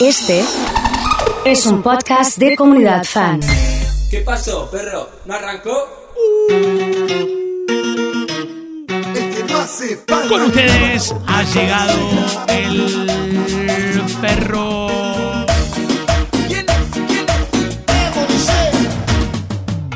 Este 0.00 0.44
es 1.44 1.66
un 1.66 1.82
podcast 1.82 2.38
de 2.38 2.54
comunidad 2.54 3.02
fan. 3.02 3.40
¿Qué 4.08 4.20
pasó, 4.20 4.70
perro? 4.70 5.10
¿No 5.24 5.34
arrancó? 5.34 5.88
Con 10.28 10.42
ustedes 10.42 11.12
ha 11.26 11.42
llegado 11.42 11.98
el 12.46 14.04
perro. 14.20 14.86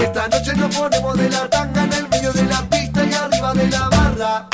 Esta 0.01 0.29
noche 0.29 0.55
nos 0.57 0.75
ponemos 0.75 1.17
de 1.17 1.31
la 1.31 1.49
tanga 1.49 1.85
en 1.85 1.93
el 1.93 2.09
medio 2.09 2.33
de 2.33 2.43
la 2.43 2.69
pista 2.69 3.05
y 3.05 3.15
arriba 3.15 3.55
de 3.55 3.69
la 3.69 3.89
barra. 3.89 4.49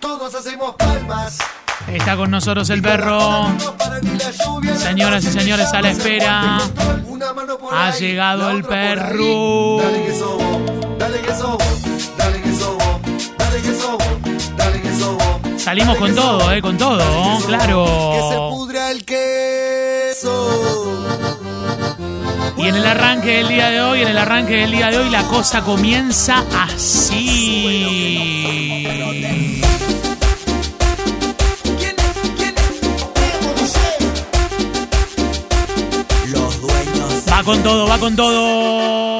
Todos 0.00 0.34
hacemos 0.34 0.74
palmas. 0.74 1.38
Está 1.88 2.16
con 2.16 2.30
nosotros 2.30 2.68
el 2.70 2.82
perro. 2.82 3.46
Señoras 4.76 5.24
y 5.24 5.28
señores, 5.32 5.72
a 5.72 5.82
la 5.82 5.90
espera. 5.90 6.58
Ha 7.72 7.90
llegado 7.98 8.50
el 8.50 8.64
perro. 8.64 9.78
Dale 9.82 10.02
que 10.04 10.14
sobo, 10.14 10.64
dale 10.98 11.20
que 11.20 11.34
sobo, 11.34 11.58
dale 12.16 12.40
que 12.42 12.52
sobo, 12.54 13.00
dale 13.38 13.60
que 13.62 13.74
sobo, 13.74 13.98
dale 14.56 14.80
que 14.80 14.94
sobo. 14.98 15.40
Salimos 15.58 15.96
con 15.98 16.14
todo, 16.14 16.52
eh, 16.52 16.62
con 16.62 16.78
todo, 16.78 16.98
Que 17.36 17.40
se 17.42 17.46
claro. 17.48 18.50
pudra 18.50 18.90
el 18.92 19.04
queso. 19.04 20.96
Y 22.56 22.66
en 22.68 22.76
el 22.76 22.86
arranque 22.86 23.36
del 23.38 23.48
día 23.48 23.70
de 23.70 23.80
hoy, 23.80 24.02
en 24.02 24.08
el 24.08 24.18
arranque 24.18 24.56
del 24.56 24.70
día 24.72 24.90
de 24.90 24.98
hoy, 24.98 25.08
la 25.10 25.22
cosa 25.24 25.62
comienza 25.62 26.44
así. 26.74 28.29
Va 37.40 37.44
con 37.44 37.62
todo, 37.62 37.86
va 37.86 37.96
con 37.96 38.14
todo. 38.14 39.18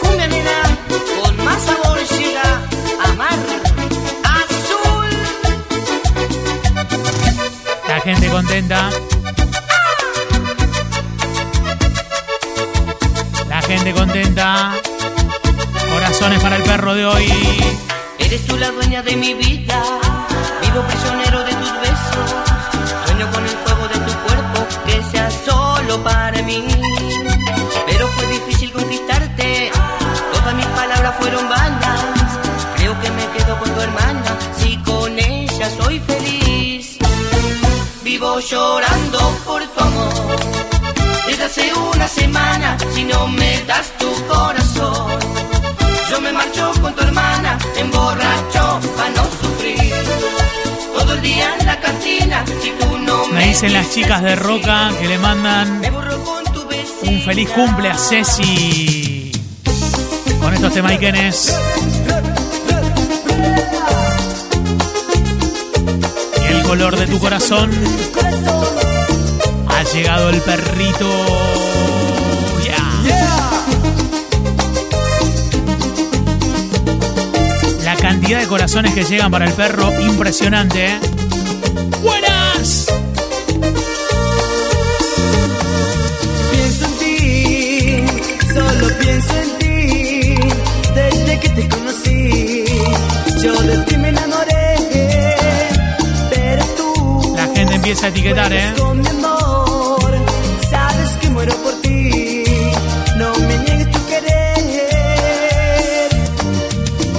Cumbia 0.00 0.26
nena, 0.26 0.62
con 1.22 1.44
más 1.44 1.62
sabor 1.62 1.98
llega 2.16 2.62
a 3.04 3.12
mar 3.12 3.38
azul. 4.24 5.10
La 7.86 8.00
gente 8.00 8.30
contenta. 8.30 8.88
La 13.46 13.60
gente 13.60 13.92
contenta. 13.92 14.72
Corazones 15.92 16.42
para 16.42 16.56
el 16.56 16.62
perro 16.62 16.94
de 16.94 17.04
hoy. 17.04 17.30
Eres 18.18 18.46
tú 18.46 18.56
la 18.56 18.70
dueña 18.70 19.02
de 19.02 19.14
mi 19.14 19.34
vida, 19.34 19.82
vivo 20.62 20.80
prisionero 20.86 21.23
Llorando 38.40 39.20
por 39.46 39.62
tu 39.62 39.80
amor. 39.80 40.12
Desde 41.26 41.44
hace 41.44 41.72
una 41.94 42.08
semana, 42.08 42.76
si 42.92 43.04
no 43.04 43.28
me 43.28 43.62
das 43.62 43.92
tu 43.96 44.12
corazón, 44.26 45.12
yo 46.10 46.20
me 46.20 46.32
marcho 46.32 46.72
con 46.82 46.92
tu 46.94 47.02
hermana, 47.04 47.56
emborracho 47.76 48.80
para 48.96 49.10
no 49.10 49.24
sufrir. 49.40 49.94
Todo 50.98 51.14
el 51.14 51.22
día 51.22 51.54
en 51.60 51.66
la 51.66 51.78
cantina, 51.78 52.44
si 52.60 52.70
tú 52.72 52.98
no 52.98 53.26
me. 53.28 53.34
Me 53.34 53.46
dicen 53.46 53.72
las 53.72 53.90
chicas 53.92 54.20
de 54.20 54.34
Roca 54.34 54.90
que 55.00 55.06
le 55.06 55.18
mandan 55.18 55.78
Me 55.80 55.90
borro 55.90 56.22
con 56.24 56.44
tu 56.52 56.66
vecina. 56.66 57.12
un 57.12 57.22
feliz 57.22 57.48
cumple 57.50 57.88
a 57.88 57.96
Ceci. 57.96 59.30
Con 60.40 60.52
estos 60.52 60.72
temaiquenes. 60.74 61.56
Color 66.76 66.96
de 66.96 67.06
tu 67.06 67.20
corazón. 67.20 67.70
Ha 69.68 69.82
llegado 69.94 70.30
el 70.30 70.40
perrito. 70.40 71.08
La 77.84 77.94
cantidad 77.94 78.40
de 78.40 78.48
corazones 78.48 78.92
que 78.92 79.04
llegan 79.04 79.30
para 79.30 79.44
el 79.44 79.52
perro, 79.52 79.88
impresionante, 80.00 80.86
¿eh? 80.86 80.98
¡Buenas! 82.02 82.86
Pienso 86.50 86.86
en 86.86 86.98
ti, 86.98 88.04
solo 88.52 88.98
pienso 88.98 89.32
en 89.32 89.58
ti. 89.58 90.34
Desde 90.92 91.38
que 91.38 91.48
te 91.50 91.68
conocí, 91.68 92.64
yo 93.40 93.62
de 93.62 93.78
ti 93.84 93.96
me 93.96 94.13
empieza 97.84 98.06
a 98.06 98.08
etiquetar, 98.08 98.50
¿eh? 98.50 98.72
con 98.78 98.98
mi 98.98 99.06
amor, 99.08 100.10
sabes 100.70 101.10
que 101.20 101.28
muero 101.28 101.54
por 101.56 101.74
ti. 101.82 102.42
No 103.18 103.30
me 103.46 103.58
niegues 103.58 103.90
tu 103.90 104.06
querer. 104.06 106.08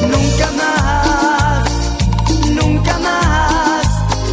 Nunca 0.09 0.49
más, 0.57 1.69
nunca 2.49 2.97
más 2.97 3.85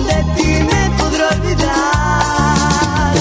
de 0.06 0.24
ti 0.34 0.48
me 0.64 0.90
podré 0.96 1.22
olvidar. 1.22 3.12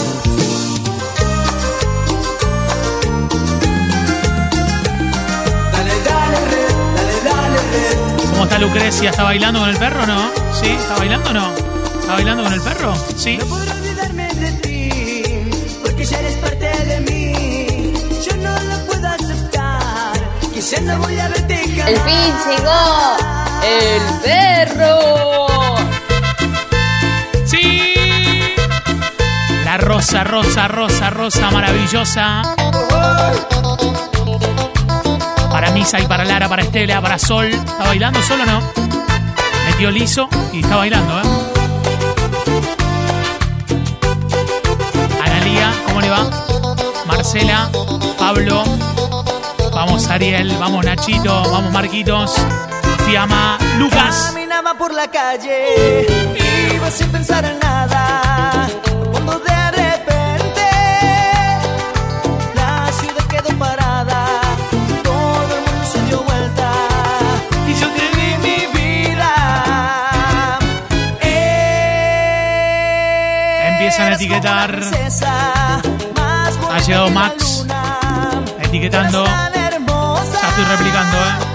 Dale, 5.74 5.92
dale, 6.06 6.40
red, 6.54 6.76
dale, 6.96 7.16
dale, 7.26 7.60
red. 7.74 7.98
¿Cómo 8.32 8.44
está 8.46 8.58
Lucrecia? 8.58 9.10
¿Está 9.10 9.24
bailando 9.24 9.60
con 9.60 9.68
el 9.68 9.76
perro 9.76 10.04
o 10.04 10.06
no? 10.06 10.32
¿Sí? 10.54 10.68
¿Está 10.70 10.96
bailando 10.96 11.30
o 11.30 11.34
no? 11.34 11.81
¿Está 12.12 12.24
bailando 12.24 12.44
con 12.44 12.52
el 12.54 12.62
perro? 12.62 12.94
¿Sí? 13.16 13.38
No 13.38 13.46
podré 13.46 13.72
olvidarme 13.72 14.28
de 14.34 14.52
ti, 14.60 15.50
porque 15.82 16.04
ya 16.04 16.20
eres 16.20 16.36
parte 16.40 16.66
de 16.66 17.00
mí. 17.00 17.94
Yo 18.28 18.36
no 18.36 18.52
lo 18.52 18.86
puedo 18.86 19.08
aceptar, 19.08 20.12
que 20.54 20.60
ya 20.60 20.82
no 20.82 20.98
voy 21.00 21.18
a 21.18 21.30
verte 21.30 21.56
jamás. 21.70 21.88
El 21.88 22.00
fin 22.02 22.34
llegó. 22.50 23.18
El 23.64 24.02
perro. 24.26 25.48
¡Sí! 27.46 27.94
La 29.64 29.78
rosa, 29.78 30.26
rosa, 30.26 30.68
rosa, 30.68 31.10
rosa 31.12 31.50
maravillosa. 31.50 32.42
Para 35.50 35.72
Misa 35.72 35.98
y 35.98 36.08
para 36.08 36.26
Lara, 36.26 36.50
para 36.50 36.64
Estela, 36.64 37.00
para 37.00 37.18
Sol. 37.18 37.46
¿Está 37.46 37.86
bailando 37.86 38.22
solo 38.22 38.44
o 38.44 38.48
no? 38.48 38.62
Metió 39.66 39.90
liso 39.90 40.28
y 40.52 40.60
está 40.60 40.76
bailando, 40.76 41.22
¿eh? 41.22 41.51
Marcela, 47.08 47.70
Pablo. 48.20 48.64
Vamos 49.74 50.10
Ariel, 50.10 50.54
vamos 50.60 50.84
Nachito, 50.86 51.42
vamos 51.50 51.72
Marquitos. 51.72 52.36
Fiamma, 53.06 53.58
Lucas. 53.78 54.32
Caminaba 54.34 54.74
por 54.78 54.94
la 54.94 55.08
calle, 55.10 56.06
iba 56.76 56.92
sin 56.92 57.08
pensar 57.12 57.46
en 57.46 57.58
nada. 57.60 58.68
Cuando 59.12 59.40
de 59.40 59.72
repente 59.72 60.70
la 62.56 62.92
ciudad 62.92 63.26
quedó 63.30 63.58
parada, 63.58 64.26
todo 65.04 65.56
el 65.56 65.62
mundo 65.66 65.86
se 65.90 66.02
dio 66.08 66.22
vuelta 66.24 66.72
y 67.68 67.74
yo 67.74 67.88
te 67.88 68.02
mi 68.40 68.68
vida. 68.80 70.60
Eh, 71.22 72.40
Empiezan 73.72 74.12
a 74.12 74.16
etiquetar. 74.16 74.82
La 76.92 77.06
princesa 77.06 77.10
más 77.10 77.10
Ha 77.10 77.10
bonita 77.10 77.10
llegado 77.10 77.10
de 77.10 77.12
la 77.12 77.12
Max 77.12 77.66
etiquetando. 78.64 79.26
Ya 79.26 80.50
estoy 80.50 80.66
replicando, 80.66 81.18
¿eh? 81.18 81.51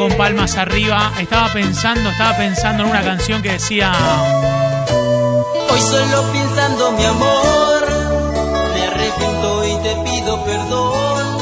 Con 0.00 0.12
palmas 0.14 0.56
arriba. 0.56 1.12
Estaba 1.20 1.52
pensando, 1.52 2.08
estaba 2.08 2.34
pensando 2.38 2.84
en 2.84 2.88
una 2.88 3.02
canción 3.02 3.42
que 3.42 3.52
decía. 3.52 3.92
Hoy 5.70 5.80
solo 5.80 6.22
pensando 6.32 6.92
mi 6.92 7.04
amor. 7.04 7.82
Me 8.72 8.82
arrepiento 8.82 9.66
y 9.66 9.76
te 9.82 10.10
pido 10.10 10.42
perdón. 10.42 11.38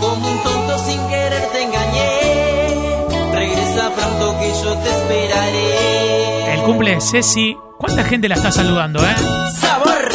Como 0.00 0.30
un 0.30 0.42
tonto 0.42 0.78
sin 0.86 1.06
querer 1.06 1.50
te 1.52 1.62
engañé. 1.64 3.34
Regresa 3.34 3.90
pronto 3.94 4.38
que 4.38 4.48
yo 4.64 4.74
te 4.78 4.88
esperaré. 4.88 6.54
El 6.54 6.62
cumple 6.62 6.94
de 6.94 7.00
Ceci. 7.02 7.58
¿Cuánta 7.76 8.04
gente 8.04 8.26
la 8.26 8.36
está 8.36 8.50
saludando, 8.52 9.04
eh? 9.04 9.14
Sabor. 9.60 10.12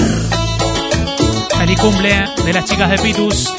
Feliz 1.60 1.80
cumple 1.80 2.25
de 2.44 2.54
las 2.54 2.66
chicas 2.66 2.90
de 2.90 2.98
Pitus. 2.98 3.54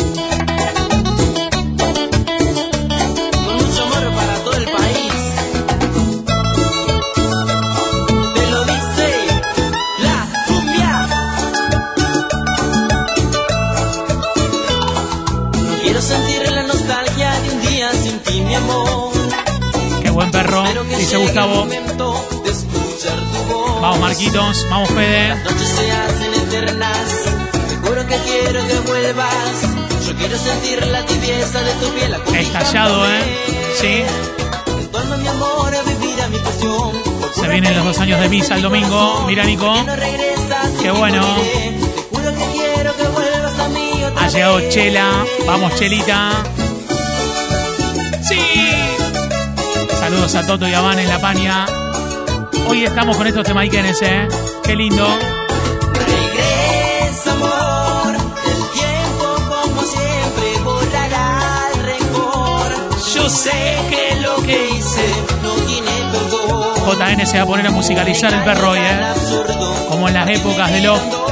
Dice 21.02 21.16
Gustavo. 21.16 21.66
Vamos, 23.80 24.00
Marquitos. 24.00 24.66
Vamos, 24.70 24.88
Fede. 24.90 25.28
Las 25.30 25.44
noches 25.44 25.68
se 25.68 25.90
hacen 25.90 26.34
eternas. 26.34 27.08
Te 27.68 27.76
juro 27.76 28.06
que 28.06 28.16
quiero 28.18 28.66
que 28.68 28.78
vuelvas. 28.86 29.62
Yo 30.06 30.14
quiero 30.14 30.38
sentir 30.38 30.86
la 30.86 31.04
tibieza 31.04 31.60
de 31.60 31.72
tu 31.74 31.88
piel. 31.92 32.16
Estallado, 32.38 33.10
¿eh? 33.10 33.20
Sí. 33.80 34.04
En 34.78 34.88
torno 34.92 35.14
a 35.14 35.16
mi 35.16 35.26
amor, 35.26 35.74
a 35.74 35.82
vivir 35.82 36.20
a 36.22 36.28
mi 36.28 36.38
pasión. 36.38 36.92
Se 37.34 37.48
vienen 37.48 37.74
los 37.76 37.84
dos 37.84 37.98
años 37.98 38.20
de 38.20 38.28
misa 38.28 38.54
el 38.54 38.62
domingo. 38.62 39.24
Mira, 39.26 39.44
Nico. 39.44 39.74
Qué 40.80 40.90
bueno. 40.92 41.26
Ha 44.16 44.28
llegado. 44.28 44.60
Chela. 44.70 45.24
Vamos, 45.46 45.74
Chelita. 45.74 46.44
Saludos 50.22 50.44
a 50.44 50.46
Toto 50.46 50.68
y 50.68 50.72
a 50.72 50.80
Van 50.80 51.00
en 51.00 51.08
la 51.08 51.20
paña. 51.20 51.66
Hoy 52.68 52.84
estamos 52.84 53.16
con 53.16 53.26
estos 53.26 53.42
temaiquenes, 53.44 54.00
¿eh? 54.02 54.28
Qué 54.62 54.76
lindo. 54.76 55.04
Regresa, 55.94 57.32
amor. 57.32 58.14
El 58.14 58.70
tiempo, 58.70 59.34
como 59.48 59.82
siempre, 59.82 60.62
borrará 60.62 61.70
el 61.74 61.82
rencor. 61.82 62.72
Yo 63.16 63.28
sé 63.28 63.76
que 63.90 64.20
lo 64.20 64.36
que 64.42 64.70
hice 64.70 65.04
no 65.42 65.54
tiene 65.66 65.90
perdón. 66.12 67.16
JN 67.18 67.26
se 67.26 67.38
va 67.38 67.42
a 67.42 67.46
poner 67.46 67.66
a 67.66 67.70
musicalizar 67.72 68.32
el 68.32 68.44
perro 68.44 68.70
hoy, 68.70 68.78
¿eh? 68.78 69.00
Como 69.88 70.06
en 70.06 70.14
las 70.14 70.28
épocas 70.28 70.70
de 70.70 70.82
Love. 70.82 71.31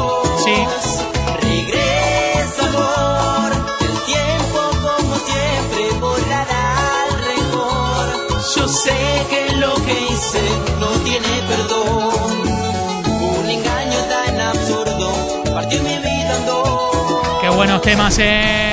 Hice 10.20 10.43
no 10.78 10.88
tiene 11.05 11.28
perdón. 11.49 12.43
Un 13.38 13.49
engaño 13.49 13.99
tan 14.14 14.40
absurdo 14.40 15.43
partió 15.52 15.82
mi 15.82 15.96
vida 15.96 16.37
en 16.37 16.46
dos. 16.46 17.38
Qué 17.40 17.49
buenos 17.49 17.81
temas, 17.82 18.17
¿eh? 18.19 18.67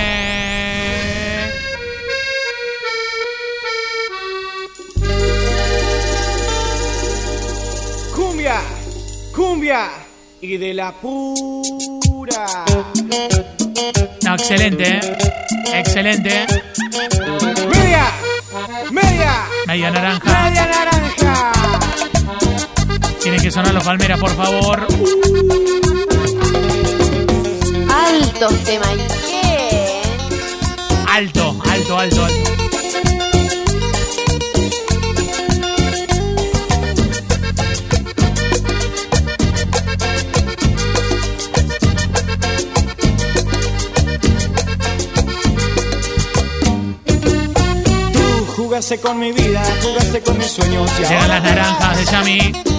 Cumbia, 8.16 8.60
cumbia 9.36 9.90
y 10.42 10.58
de 10.58 10.74
la 10.74 10.92
pura. 10.92 12.46
No, 14.24 14.34
excelente, 14.36 14.84
¿eh? 14.84 15.18
Excelente. 15.74 16.46
Media, 17.70 18.06
media, 18.92 19.34
Media 19.68 19.92
naranja. 19.92 20.44
media 20.44 20.66
naranja. 20.66 21.07
Tiene 23.22 23.40
que 23.42 23.52
sonar 23.52 23.74
los 23.74 23.84
palmeras, 23.84 24.20
por 24.20 24.32
favor. 24.32 24.88
Y 28.50 29.08
qué. 29.30 30.02
Alto, 31.08 31.60
alto, 31.68 31.98
alto, 31.98 32.26
alto. 32.26 32.44
Tú 48.14 48.46
jugaste 48.56 49.00
con 49.00 49.20
mi 49.20 49.32
vida, 49.32 49.64
jugaste 49.82 50.22
con 50.22 50.38
mis 50.38 50.52
sueños 50.52 50.92
Llegan 51.00 51.28
las 51.28 51.44
naranjas 51.44 51.98
de 51.98 52.06
Yami. 52.06 52.77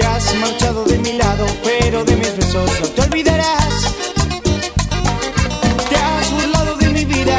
Te 0.00 0.06
has 0.06 0.34
marchado 0.36 0.82
de 0.84 0.96
mi 0.96 1.12
lado, 1.12 1.44
pero 1.62 2.02
de 2.06 2.16
mis 2.16 2.34
besos 2.34 2.70
no 2.80 2.88
te 2.88 3.02
olvidarás. 3.02 3.94
Te 5.90 5.96
has 5.96 6.30
burlado 6.30 6.74
de 6.76 6.88
mi 6.88 7.04
vida, 7.04 7.38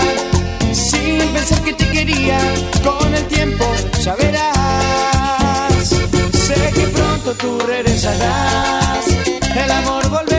sin 0.71 1.27
pensar 1.33 1.59
que 1.63 1.73
te 1.73 1.89
quería. 1.89 2.37
Con 2.83 3.15
el 3.15 3.25
tiempo 3.25 3.65
ya 4.03 4.13
verás. 4.13 5.89
Sé 5.89 6.71
que 6.75 6.85
pronto 6.93 7.33
tú 7.33 7.59
regresarás. 7.65 9.07
El 9.55 9.71
amor 9.71 10.07
volverá. 10.09 10.30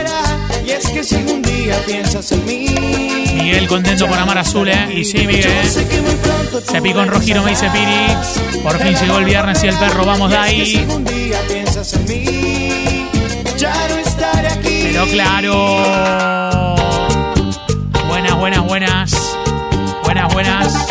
Y 0.83 0.85
es 0.85 0.91
que 0.91 1.03
si 1.03 1.15
algún 1.15 1.41
día 1.41 1.77
piensas 1.85 2.31
en 2.33 2.45
mí. 2.45 2.65
Miguel 3.35 3.67
contento 3.67 4.05
por 4.05 4.17
amar 4.17 4.37
azul, 4.37 4.67
¿eh? 4.67 4.93
Y 4.93 5.05
sí, 5.05 5.25
Miguel. 5.25 5.69
tú 6.51 6.61
Se 6.61 6.81
picó 6.81 7.01
en 7.01 7.07
rojito, 7.07 7.41
me 7.41 7.51
dice. 7.51 7.69
Piri. 7.69 8.61
Por 8.61 8.77
fin 8.79 8.93
llegó 8.93 9.17
el 9.19 9.25
viernes 9.25 9.63
y 9.63 9.67
el 9.67 9.77
perro, 9.77 10.05
vamos 10.05 10.29
de 10.29 10.35
si 10.35 10.41
ahí. 10.41 10.75
algún 10.77 11.05
día 11.05 11.39
piensas 11.47 11.93
en 11.93 12.05
mí, 12.05 13.07
ya 13.57 13.73
no 13.87 13.95
estaré 13.95 14.47
aquí. 14.49 14.79
Pero 14.83 15.05
claro. 15.05 16.75
Buenas, 18.07 18.35
buenas, 18.35 18.63
buenas. 18.65 19.37
Buenas, 20.03 20.33
buenas. 20.33 20.87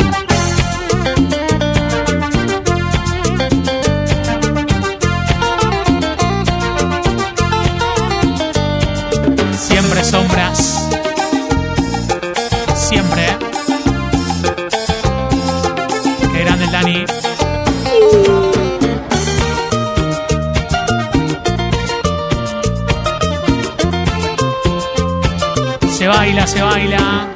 Se 26.53 26.61
baila, 26.61 26.61
se 26.61 26.63
baila. 26.63 27.29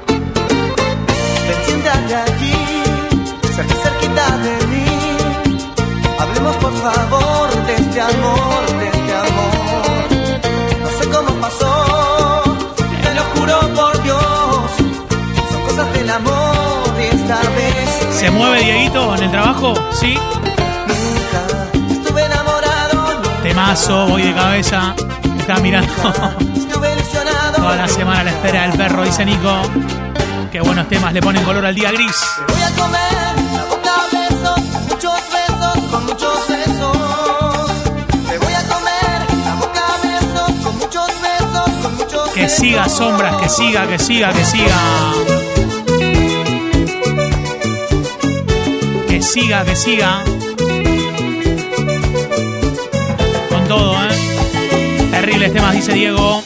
Ven, 1.47 1.59
siéntate 1.65 2.15
aquí, 2.17 2.57
cerca, 3.55 3.75
cerquita 3.83 4.37
de 4.39 4.67
mí. 4.67 4.85
Hablemos 6.19 6.57
por 6.57 6.73
favor 6.73 7.67
de 7.67 7.75
este 7.75 8.01
amor, 8.01 8.61
de 8.81 8.87
este 8.89 9.13
amor. 9.27 10.07
No 10.83 10.89
sé 10.99 11.09
cómo 11.11 11.41
pasó, 11.41 12.43
te 13.03 13.15
lo 13.15 13.23
juro 13.35 13.75
por 13.75 14.03
Dios. 14.03 14.71
Son 15.51 15.63
cosas 15.63 15.93
del 15.95 16.11
amor 16.11 16.95
y 17.01 17.05
esta 17.17 17.41
vez 17.57 18.19
¿Se 18.21 18.31
mueve 18.31 18.63
Dieguito 18.65 19.15
en 19.15 19.23
el 19.23 19.31
trabajo? 19.31 19.75
Sí. 19.93 20.19
nunca 20.89 21.93
estuve 21.93 22.23
enamorado. 22.25 23.15
nunca 23.15 23.43
Temazo, 23.43 24.09
voy 24.09 24.23
de 24.23 24.35
cabeza. 24.35 24.95
Está 25.39 25.57
mirando. 25.61 25.93
Toda 27.67 27.79
la 27.79 27.89
semana 27.89 28.21
a 28.21 28.25
la 28.25 28.31
espera 28.31 28.63
del 28.63 28.79
perro, 28.79 29.03
dice 29.03 29.25
Nico. 29.25 29.51
Qué 30.53 30.61
buenos 30.61 30.89
temas 30.89 31.13
le 31.13 31.21
ponen 31.21 31.43
color 31.43 31.67
al 31.67 31.75
día 31.75 31.91
gris. 31.91 32.17
Te 32.47 32.53
voy 32.53 32.63
a 32.63 32.71
comer 32.81 33.13
la 33.55 33.65
boca 33.65 33.91
a 33.93 34.07
besos, 34.17 34.61
muchos 34.89 35.21
besos, 35.37 35.79
con 35.91 36.07
muchos 36.07 36.49
besos. 36.49 37.71
Te 38.29 38.39
voy 38.39 38.53
a 38.53 38.63
comer 38.73 39.19
la 39.45 39.55
boca 39.57 39.83
a 39.85 40.07
besos, 40.07 40.51
con 40.63 40.79
muchos 40.79 41.09
besos, 41.21 41.71
con 41.83 41.97
muchos 41.97 42.31
Que 42.31 42.49
siga 42.49 42.89
sombras, 42.89 43.35
que 43.35 43.49
siga, 43.49 43.85
que 43.89 43.99
siga, 43.99 44.33
que 44.33 44.45
siga. 44.45 44.81
Que 49.09 49.23
siga, 49.23 49.65
que 49.65 49.75
siga. 49.75 50.23
Con 53.51 53.65
todo, 53.67 54.05
¿eh? 54.05 55.09
Terribles 55.11 55.53
temas, 55.53 55.73
dice 55.75 55.95
Diego. 55.95 56.46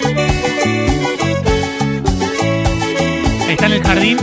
Está 3.61 3.67
en 3.67 3.73
el 3.75 3.83
jardín. 3.83 4.19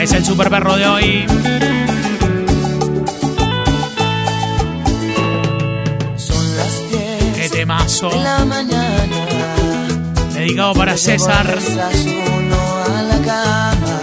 Es 0.00 0.12
el 0.12 0.24
super 0.24 0.50
perro 0.50 0.76
de 0.76 0.86
hoy. 0.88 1.26
Temazo. 7.52 8.10
En 8.10 8.24
la 8.24 8.44
mañana. 8.44 9.54
Dedicado 10.34 10.74
para 10.74 10.92
me 10.92 10.98
César. 10.98 11.46
a 11.46 13.02
la 13.02 13.18
cama. 13.24 14.00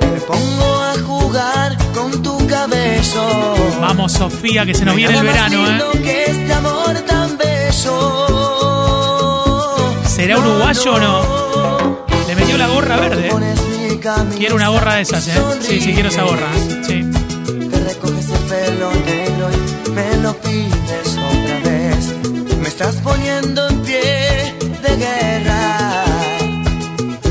Me 0.00 0.20
pongo 0.20 0.80
a 0.80 0.94
jugar 1.06 1.76
con 1.92 2.22
tu 2.22 2.46
cabello. 2.46 3.54
Vamos, 3.82 4.12
Sofía, 4.12 4.64
que 4.64 4.72
se 4.72 4.86
nos 4.86 4.96
viene 4.96 5.18
el 5.18 5.26
verano, 5.26 5.68
¿eh? 5.68 6.00
que 6.02 6.24
este 6.24 6.52
amor 6.54 6.94
tan 7.06 7.36
bello. 7.36 8.23
¿Será 10.24 10.38
uruguayo 10.38 10.94
o 10.94 10.98
no? 10.98 12.06
Le 12.26 12.34
metió 12.34 12.56
la 12.56 12.66
gorra 12.68 12.96
verde. 12.96 13.28
Quiero 14.38 14.54
una 14.54 14.68
gorra 14.68 14.94
de 14.94 15.02
esas, 15.02 15.28
¿eh? 15.28 15.34
Sí, 15.60 15.82
sí, 15.82 15.92
quiero 15.92 16.08
esa 16.08 16.22
gorra. 16.22 16.48
Sí. 16.86 17.04
Que 17.70 17.76
recoges 17.76 18.30
el 18.30 18.38
pelo 18.48 18.90
negro 19.04 19.50
y 19.52 19.90
me 19.90 20.16
lo 20.22 20.34
pides 20.40 21.18
otra 21.18 21.70
vez. 21.70 22.14
Me 22.58 22.68
estás 22.68 22.94
poniendo 23.02 23.68
en 23.68 23.82
pie 23.82 24.54
de 24.82 24.96
guerra. 24.96 26.04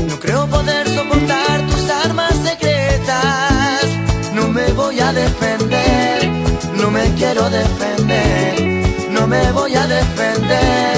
No 0.08 0.20
creo 0.20 0.46
poder 0.46 0.88
soportar 0.88 1.66
tus 1.66 1.90
armas 1.90 2.32
secretas. 2.44 3.86
No 4.34 4.46
me 4.50 4.72
voy 4.72 5.00
a 5.00 5.12
defender, 5.12 6.30
no 6.80 6.92
me 6.92 7.12
quiero 7.14 7.50
defender. 7.50 8.84
No 9.10 9.26
me 9.26 9.50
voy 9.50 9.74
a 9.74 9.84
defender, 9.86 10.93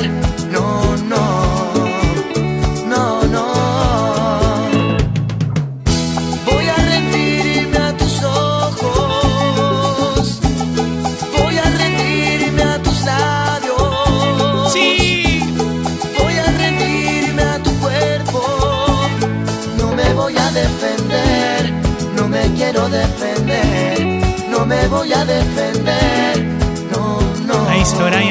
quiero 22.86 22.88
defender. 22.88 24.00
No 24.48 24.66
me 24.66 24.86
voy 24.88 25.12
a 25.12 25.24
defender. 25.24 26.44
No, 26.92 27.20
no. 27.46 27.68
Ahí 27.68 27.82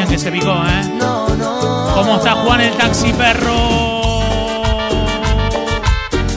que 0.08 0.18
se 0.18 0.32
picó, 0.32 0.52
¿eh? 0.52 0.84
No, 0.98 1.28
no. 1.30 1.92
¿Cómo 1.94 2.18
está 2.18 2.34
Juan 2.36 2.62
el 2.62 2.74
taxi 2.74 3.12
perro? 3.14 4.22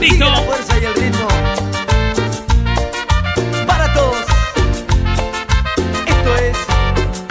Listo. 0.01 0.25
La 0.25 0.41
fuerza 0.43 0.79
y 0.79 0.85
el 0.85 0.95
ritmo. 0.95 1.29
Para 3.67 3.93
todos. 3.93 4.17
Esto 6.07 6.37
es. 6.37 6.57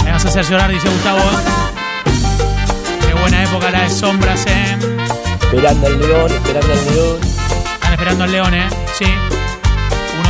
Me 0.03 0.11
vas 0.11 0.25
a 0.25 0.27
hacer 0.27 0.45
llorar, 0.45 0.71
dice 0.71 0.89
Gustavo. 0.89 1.21
Qué 3.07 3.13
buena 3.13 3.43
época 3.43 3.71
la 3.71 3.81
de 3.83 3.89
sombras, 3.89 4.45
¿eh? 4.47 4.77
Esperando 5.41 5.87
al 5.87 5.99
león, 5.99 6.31
esperando 6.31 6.73
al 6.73 6.85
león. 6.93 7.19
Están 7.73 7.93
esperando 7.93 8.23
al 8.25 8.31
león, 8.31 8.53
¿eh? 8.53 8.69
Sí. 8.97 9.05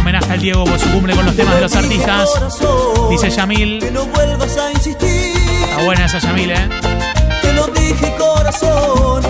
Homenaje 0.07 0.31
al 0.31 0.39
Diego 0.39 0.63
por 0.63 0.79
su 0.79 0.89
cumple 0.89 1.13
con 1.13 1.25
los 1.25 1.35
temas 1.35 1.55
de 1.55 1.61
los 1.63 1.75
artistas. 1.75 2.29
Dice 3.09 3.29
Yamil. 3.29 3.79
Que 3.79 3.91
no 3.91 4.05
vuelvas 4.05 4.57
a 4.57 4.71
insistir. 4.71 5.35
Está 5.69 5.83
buena 5.83 6.05
esa 6.05 6.19
Yamil, 6.19 6.49
¿eh? 6.49 6.69
Te 7.41 7.51
lo 7.51 7.67
dije 7.67 8.15
corazón 8.17 9.21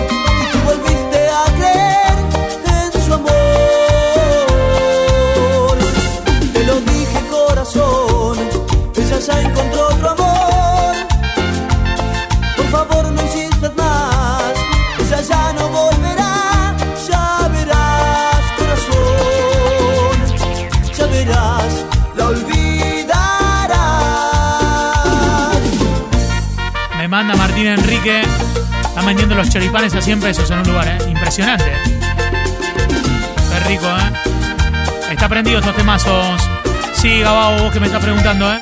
Martín 27.98 28.12
Enrique. 28.12 28.22
Están 28.88 29.06
vendiendo 29.06 29.34
los 29.34 29.48
choripanes 29.48 29.94
a 29.94 30.00
100 30.00 30.20
pesos 30.20 30.50
en 30.50 30.58
un 30.58 30.68
lugar, 30.68 30.88
¿eh? 30.88 30.98
Impresionante. 31.08 31.72
Qué 33.52 33.68
rico, 33.68 33.86
¿eh? 33.86 35.12
Está 35.12 35.28
prendido 35.28 35.58
estos 35.58 35.74
temazos. 35.76 36.40
Sí, 36.94 37.20
Gabao, 37.20 37.62
vos 37.62 37.72
que 37.72 37.80
me 37.80 37.86
estás 37.86 38.02
preguntando, 38.02 38.52
¿eh? 38.52 38.60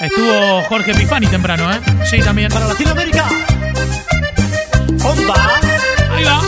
Estuvo 0.00 0.62
Jorge 0.64 0.94
Pifani 0.94 1.26
temprano, 1.26 1.72
¿eh? 1.72 1.80
Sí, 2.04 2.20
también. 2.20 2.50
Para 2.50 2.66
Latinoamérica. 2.66 3.24
Bomba. 4.92 5.34
Ahí 6.14 6.24
va. 6.24 6.42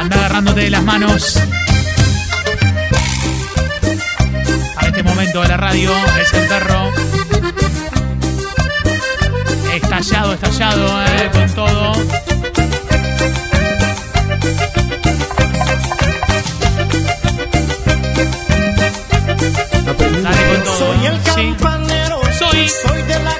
Anda 0.00 0.16
agarrándote 0.16 0.60
de 0.60 0.70
las 0.70 0.82
manos. 0.82 1.40
Para 4.74 4.88
este 4.88 5.02
momento 5.02 5.42
de 5.42 5.48
la 5.48 5.56
radio, 5.56 5.90
es 6.20 6.32
el 6.34 6.46
perro. 6.46 7.05
Estallado, 9.98 10.34
estallado, 10.34 11.06
eh, 11.06 11.30
con 11.32 11.54
todo. 11.54 11.92
Dale 20.22 20.46
con 20.48 20.64
todo. 20.64 20.78
Soy 20.78 21.06
el 21.06 21.24
Sí. 21.24 21.30
campanero. 21.58 22.20
Soy. 22.38 22.68
Soy 22.68 23.02
de 23.02 23.18
la 23.20 23.34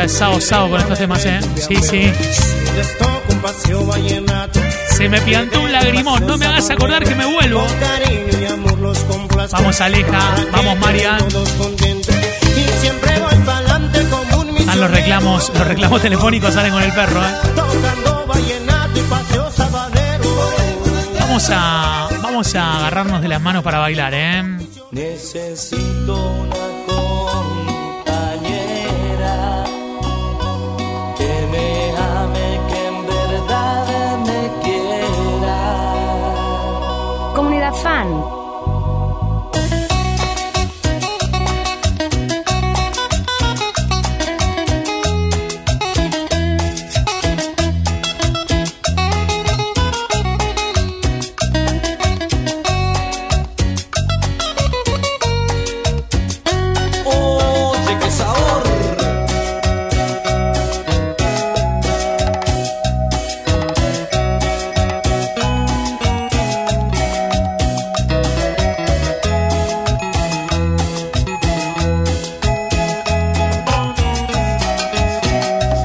Gloria 0.00 0.12
de 0.14 0.18
Sao 0.18 0.40
Sao 0.40 0.70
con 0.70 0.80
estos 0.80 0.98
temas, 0.98 1.26
¿eh? 1.26 1.40
Sí, 1.56 1.76
sí. 1.76 2.12
Se 4.96 5.08
me 5.08 5.20
piantó 5.20 5.60
un 5.60 5.72
lagrimón. 5.72 6.26
No 6.26 6.38
me 6.38 6.46
hagas 6.46 6.70
acordar 6.70 7.04
que 7.04 7.14
me 7.14 7.26
vuelvo. 7.26 7.66
Vamos, 9.52 9.80
Aleja. 9.80 10.34
Vamos, 10.52 10.78
un 14.40 14.56
Están 14.56 14.80
los 14.80 14.90
reclamos, 14.90 15.52
los 15.54 15.66
reclamos 15.66 16.00
telefónicos 16.00 16.54
salen 16.54 16.72
con 16.72 16.82
el 16.82 16.92
perro, 16.92 17.20
¿eh? 17.22 17.34
Vamos 21.18 21.50
a, 21.52 22.08
vamos 22.22 22.54
a 22.54 22.78
agarrarnos 22.78 23.20
de 23.20 23.28
las 23.28 23.40
manos 23.40 23.62
para 23.62 23.78
bailar, 23.78 24.14
¿eh? 24.14 24.42
Necesito 24.92 26.48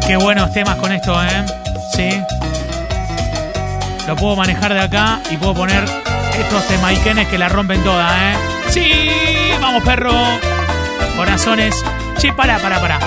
Qué 0.07 0.17
buenos 0.17 0.51
temas 0.53 0.75
con 0.75 0.91
esto, 0.91 1.21
¿eh? 1.23 1.45
Sí. 1.95 2.21
Lo 4.07 4.15
puedo 4.15 4.35
manejar 4.35 4.73
de 4.73 4.79
acá 4.81 5.21
y 5.31 5.37
puedo 5.37 5.55
poner 5.55 5.83
estos 6.37 6.67
temaiquenes 6.67 7.27
que 7.27 7.37
la 7.37 7.49
rompen 7.49 7.83
toda, 7.83 8.31
¿eh? 8.31 8.35
Sí, 8.69 9.51
vamos 9.59 9.83
perro. 9.83 10.13
Corazones. 11.15 11.83
Che, 12.17 12.33
para, 12.33 12.59
para, 12.59 12.79
para. 12.79 12.99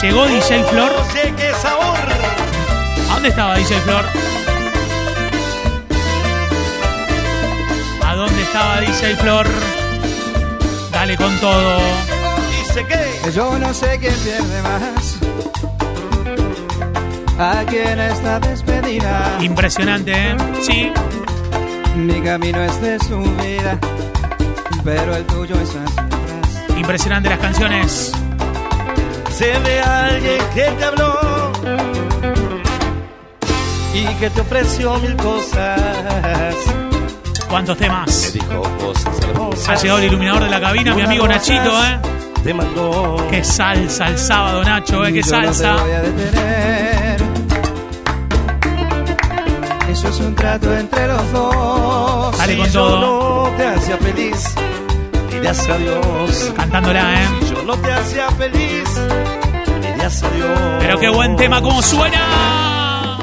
Llegó 0.00 0.26
DJ 0.26 0.64
Flor. 0.64 0.92
Oye, 1.10 1.34
qué 1.36 1.52
sabor. 1.60 1.98
¿A 3.10 3.14
dónde 3.14 3.28
estaba 3.28 3.56
DJ 3.56 3.80
Flor? 3.80 4.04
dónde 8.16 8.42
estaba 8.42 8.80
DJ 8.80 9.16
Flor? 9.16 9.46
Dale 10.90 11.16
con 11.16 11.38
todo. 11.38 11.78
Dice 12.50 12.84
que 12.86 13.30
Yo 13.32 13.58
no 13.58 13.72
sé 13.74 13.98
quién 14.00 14.14
pierde 14.14 14.62
más. 14.62 14.95
Aquí 17.38 17.76
en 17.78 18.00
esta 18.00 18.40
despedida. 18.40 19.36
Impresionante, 19.40 20.12
¿eh? 20.12 20.36
Sí. 20.62 20.92
Mi 21.96 22.20
camino 22.22 22.62
es 22.62 22.80
de 22.80 22.98
subida, 23.00 23.78
pero 24.84 25.16
el 25.16 25.24
tuyo 25.26 25.54
es 25.60 25.68
hacia 25.70 26.02
atrás. 26.02 26.76
Impresionante 26.76 27.28
las 27.28 27.38
canciones. 27.38 28.12
sé 29.32 29.58
de 29.60 29.80
alguien 29.80 30.38
que 30.54 30.62
te 30.62 30.84
habló 30.84 31.52
y 33.94 34.04
que 34.18 34.30
te 34.30 34.40
ofreció 34.40 34.94
mil 34.98 35.16
cosas. 35.16 36.54
¿Cuántos 37.48 37.76
temas? 37.78 38.22
Te 38.32 38.38
dijo 38.38 38.62
cosas 38.78 39.20
hermosas. 39.22 39.68
Ha 39.68 39.74
llegado 39.76 39.98
el 40.00 40.04
iluminador 40.06 40.44
de 40.44 40.50
la 40.50 40.60
cabina, 40.60 40.94
mi 40.94 41.02
amigo 41.02 41.28
Nachito, 41.28 41.84
¿eh? 41.84 41.98
Te 42.44 42.52
mandó. 42.54 43.26
Qué 43.30 43.42
salsa 43.44 44.08
el 44.08 44.18
sábado, 44.18 44.62
Nacho, 44.64 45.04
¿eh? 45.06 45.12
Qué 45.12 45.22
Yo 45.22 45.32
no 45.32 45.48
te 45.48 45.54
salsa. 45.54 45.82
voy 45.82 45.92
a 45.92 46.00
detener. 46.02 46.95
Un 50.18 50.34
trato 50.34 50.72
entre 50.76 51.06
los 51.08 51.32
dos. 51.32 52.38
Dale 52.38 52.52
Si 52.54 52.58
con 52.58 52.68
yo 52.70 52.72
todo. 52.88 53.44
no 53.50 53.56
te 53.56 53.66
hacía 53.66 53.96
feliz, 53.98 54.54
dirías 55.30 55.68
adiós. 55.68 56.52
Cantándola, 56.56 57.22
¿eh? 57.22 57.26
Si 57.42 57.54
yo 57.54 57.62
no 57.62 57.76
te 57.76 57.92
hacía 57.92 58.30
feliz, 58.30 58.88
dirías 59.82 60.22
adiós. 60.22 60.58
Pero 60.80 60.98
qué 60.98 61.08
buen 61.10 61.36
tema, 61.36 61.60
¿cómo 61.62 61.82
suena? 61.82 63.18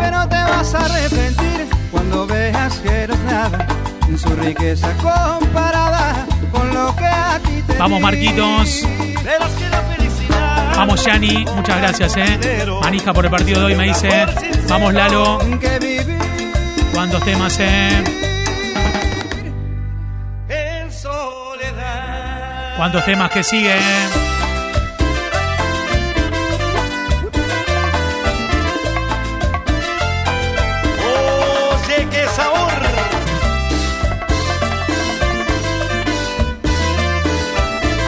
Pero 0.00 0.28
te 0.28 0.36
vas 0.36 0.74
a 0.74 0.84
arrepentir 0.84 1.66
cuando 1.90 2.26
veas 2.26 2.74
que 2.78 2.88
eres 2.88 3.18
nada 3.20 3.66
en 4.08 4.18
su 4.18 4.28
riqueza 4.36 4.88
comparada 5.02 6.26
con 6.52 6.72
lo 6.74 6.94
que 6.96 7.04
a 7.06 7.38
ti 7.44 7.62
te 7.66 7.74
Vamos. 7.76 8.00
Marquitos. 8.00 8.82
Verás 9.24 9.50
que 9.58 9.68
la 9.68 9.82
felicidad 9.82 10.76
Vamos, 10.76 11.04
Yani. 11.04 11.44
Muchas 11.56 11.76
gracias, 11.78 12.16
¿eh? 12.16 12.64
Manija 12.82 13.12
por 13.12 13.24
el 13.24 13.30
partido 13.30 13.60
de 13.60 13.66
hoy 13.66 13.74
me 13.76 13.84
dice. 13.88 14.26
Vamos, 14.68 14.94
Lalo. 14.94 15.38
Que 15.60 15.78
¿Cuántos 16.98 17.22
temas, 17.22 17.56
eh? 17.60 18.04
en 20.48 20.92
soledad. 20.92 22.76
¿Cuántos 22.76 23.04
temas 23.04 23.30
que 23.30 23.44
siguen? 23.44 23.78
Oye, 31.70 32.08
qué 32.10 32.26
sabor. 32.34 32.72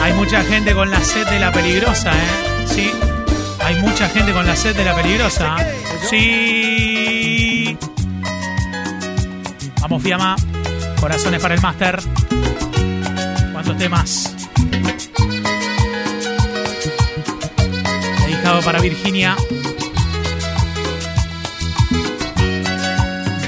Hay 0.03 0.13
mucha 0.15 0.43
gente 0.43 0.73
con 0.73 0.91
la 0.91 0.99
sed 1.01 1.25
de 1.29 1.39
la 1.39 1.53
peligrosa, 1.53 2.11
¿eh? 2.11 2.65
Sí. 2.65 2.91
Hay 3.63 3.75
mucha 3.75 4.09
gente 4.09 4.33
con 4.33 4.45
la 4.45 4.57
sed 4.57 4.75
de 4.75 4.83
la 4.83 4.93
peligrosa. 4.93 5.55
Sí. 6.09 6.70
Vamos, 9.91 10.03
Fiamma. 10.03 10.37
Corazones 11.01 11.41
para 11.41 11.53
el 11.53 11.61
máster. 11.61 11.99
¿Cuántos 13.51 13.77
temas? 13.77 14.33
Dedicado 18.25 18.61
para 18.61 18.79
Virginia. 18.79 19.35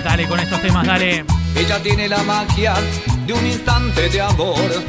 Dale 0.03 0.27
con 0.27 0.37
estos 0.41 0.61
temas, 0.61 0.85
dale. 0.85 1.23
Ella 1.55 1.81
tiene 1.81 2.09
la 2.09 2.21
magia 2.23 2.73
de 3.25 3.31
un 3.31 3.47
instante 3.47 4.09
de 4.09 4.19
amor. 4.19 4.83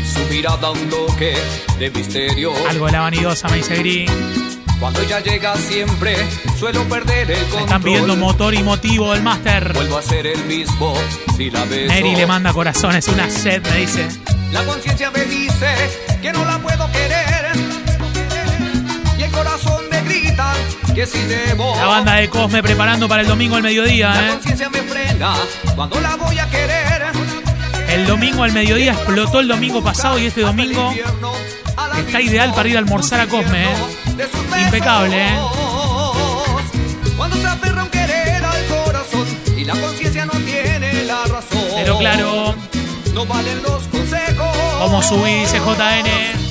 Y 0.00 0.06
su 0.06 0.20
mirada 0.32 0.70
un 0.70 0.88
toque 0.88 1.34
de 1.80 1.90
misterio. 1.90 2.52
Algo 2.68 2.86
de 2.86 2.92
la 2.92 3.00
vanidosa, 3.00 3.48
me 3.48 3.56
dice 3.56 3.74
Gris. 3.74 4.41
Cuando 4.82 5.00
ella 5.00 5.20
llega 5.20 5.54
siempre 5.54 6.16
suelo 6.58 6.82
perder 6.88 7.30
el 7.30 7.38
control. 7.42 7.62
Están 7.62 7.82
pidiendo 7.84 8.16
motor 8.16 8.52
y 8.52 8.64
motivo 8.64 9.12
del 9.12 9.22
máster. 9.22 9.72
Vuelvo 9.74 9.96
a 9.96 10.02
ser 10.02 10.26
el 10.26 10.44
mismo 10.46 10.94
si 11.36 11.52
la 11.52 11.64
beso. 11.66 11.94
Neri 11.94 12.16
le 12.16 12.26
manda 12.26 12.52
corazones, 12.52 13.06
una 13.06 13.30
sed, 13.30 13.62
me 13.62 13.76
dice. 13.76 14.08
La 14.50 14.64
conciencia 14.64 15.12
me 15.12 15.24
dice 15.24 15.72
que 16.20 16.32
no 16.32 16.44
la 16.44 16.58
puedo 16.58 16.90
querer. 16.90 17.52
Y 19.16 19.22
el 19.22 19.30
corazón 19.30 19.84
me 19.88 20.02
grita 20.02 20.52
que 20.92 21.06
si 21.06 21.22
debo. 21.26 21.76
La 21.76 21.86
banda 21.86 22.14
de 22.16 22.28
Cosme 22.28 22.60
preparando 22.60 23.08
para 23.08 23.22
el 23.22 23.28
domingo 23.28 23.54
al 23.54 23.62
La 23.62 23.68
mediodía, 23.68 24.12
¿eh? 24.26 24.30
conciencia 24.32 24.68
me 24.68 24.82
frena 24.82 25.36
cuando 25.76 26.00
la 26.00 26.16
voy 26.16 26.40
a 26.40 26.50
querer. 26.50 27.04
El 27.88 28.04
domingo 28.04 28.42
al 28.42 28.50
mediodía 28.50 28.94
explotó 28.94 29.38
el 29.38 29.46
domingo 29.46 29.80
pasado 29.80 30.18
y 30.18 30.26
este 30.26 30.40
domingo 30.40 30.92
está 32.04 32.20
ideal 32.20 32.52
para 32.52 32.68
ir 32.68 32.74
a 32.74 32.80
almorzar 32.80 33.20
a 33.20 33.28
Cosme, 33.28 33.62
¿eh? 33.62 34.01
Impecable, 34.60 35.16
¿eh? 35.28 35.38
Cuando 37.16 37.36
se 37.36 37.46
aferra 37.46 37.84
un 37.84 37.90
querer 37.90 38.44
al 38.44 38.66
corazón 38.66 39.26
y 39.56 39.64
la 39.64 39.74
conciencia 39.74 40.26
no 40.26 40.32
tiene 40.32 41.04
la 41.04 41.24
razón. 41.24 41.60
Pero 41.76 41.98
claro, 41.98 42.54
No 43.14 43.26
valen 43.26 43.62
los 43.62 43.82
consejos. 43.88 44.56
como 44.78 45.02
subí 45.02 45.44
CJN. 45.46 46.41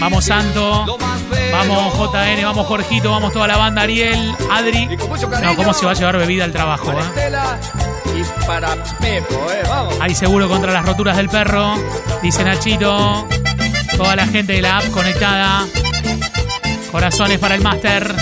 Vamos 0.00 0.24
Santo, 0.24 0.98
vamos 1.52 1.94
JN, 2.12 2.42
vamos 2.44 2.66
Jorgito, 2.66 3.10
vamos 3.10 3.32
toda 3.32 3.46
la 3.46 3.56
banda, 3.58 3.82
Ariel, 3.82 4.34
Adri. 4.50 4.86
No, 5.42 5.56
¿cómo 5.56 5.74
se 5.74 5.84
va 5.84 5.92
a 5.92 5.94
llevar 5.94 6.16
bebida 6.16 6.44
al 6.44 6.52
trabajo? 6.52 6.90
eh? 6.92 6.96
Estela 7.00 7.58
y 8.16 8.46
para 8.46 8.74
Pepo, 8.98 9.34
eh, 9.52 9.62
vamos. 9.68 9.94
Hay 10.00 10.14
seguro 10.14 10.48
contra 10.48 10.72
las 10.72 10.84
roturas 10.86 11.16
del 11.18 11.28
perro, 11.28 11.74
dice 12.22 12.42
Nachito. 12.44 13.26
Toda 13.96 14.16
la 14.16 14.26
gente 14.26 14.54
de 14.54 14.62
la 14.62 14.78
app 14.78 14.90
conectada. 14.90 15.66
Corazones 16.90 17.38
para 17.38 17.54
el 17.54 17.60
máster. 17.60 18.14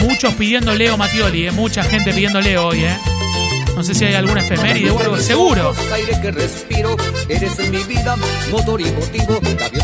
Muchos 0.00 0.32
pidiendo 0.34 0.74
Leo 0.74 0.96
Matioli, 0.96 1.48
eh. 1.48 1.50
mucha 1.50 1.82
gente 1.82 2.12
pidiendo 2.12 2.40
Leo 2.40 2.68
hoy, 2.68 2.84
¿eh? 2.84 2.96
No 3.74 3.82
sé 3.84 3.94
si 3.94 4.04
hay 4.04 4.14
alguna 4.14 4.40
efeméride 4.40 4.90
o 4.90 4.98
algo, 4.98 5.16
seguro. 5.18 5.72
Aire 5.92 6.20
que 6.20 6.30
respiro, 6.32 6.96
eres 7.28 7.58
en 7.58 7.70
mi 7.70 7.82
vida, 7.84 8.16
motor 8.50 8.80
y 8.80 8.90
motivo. 8.92 9.40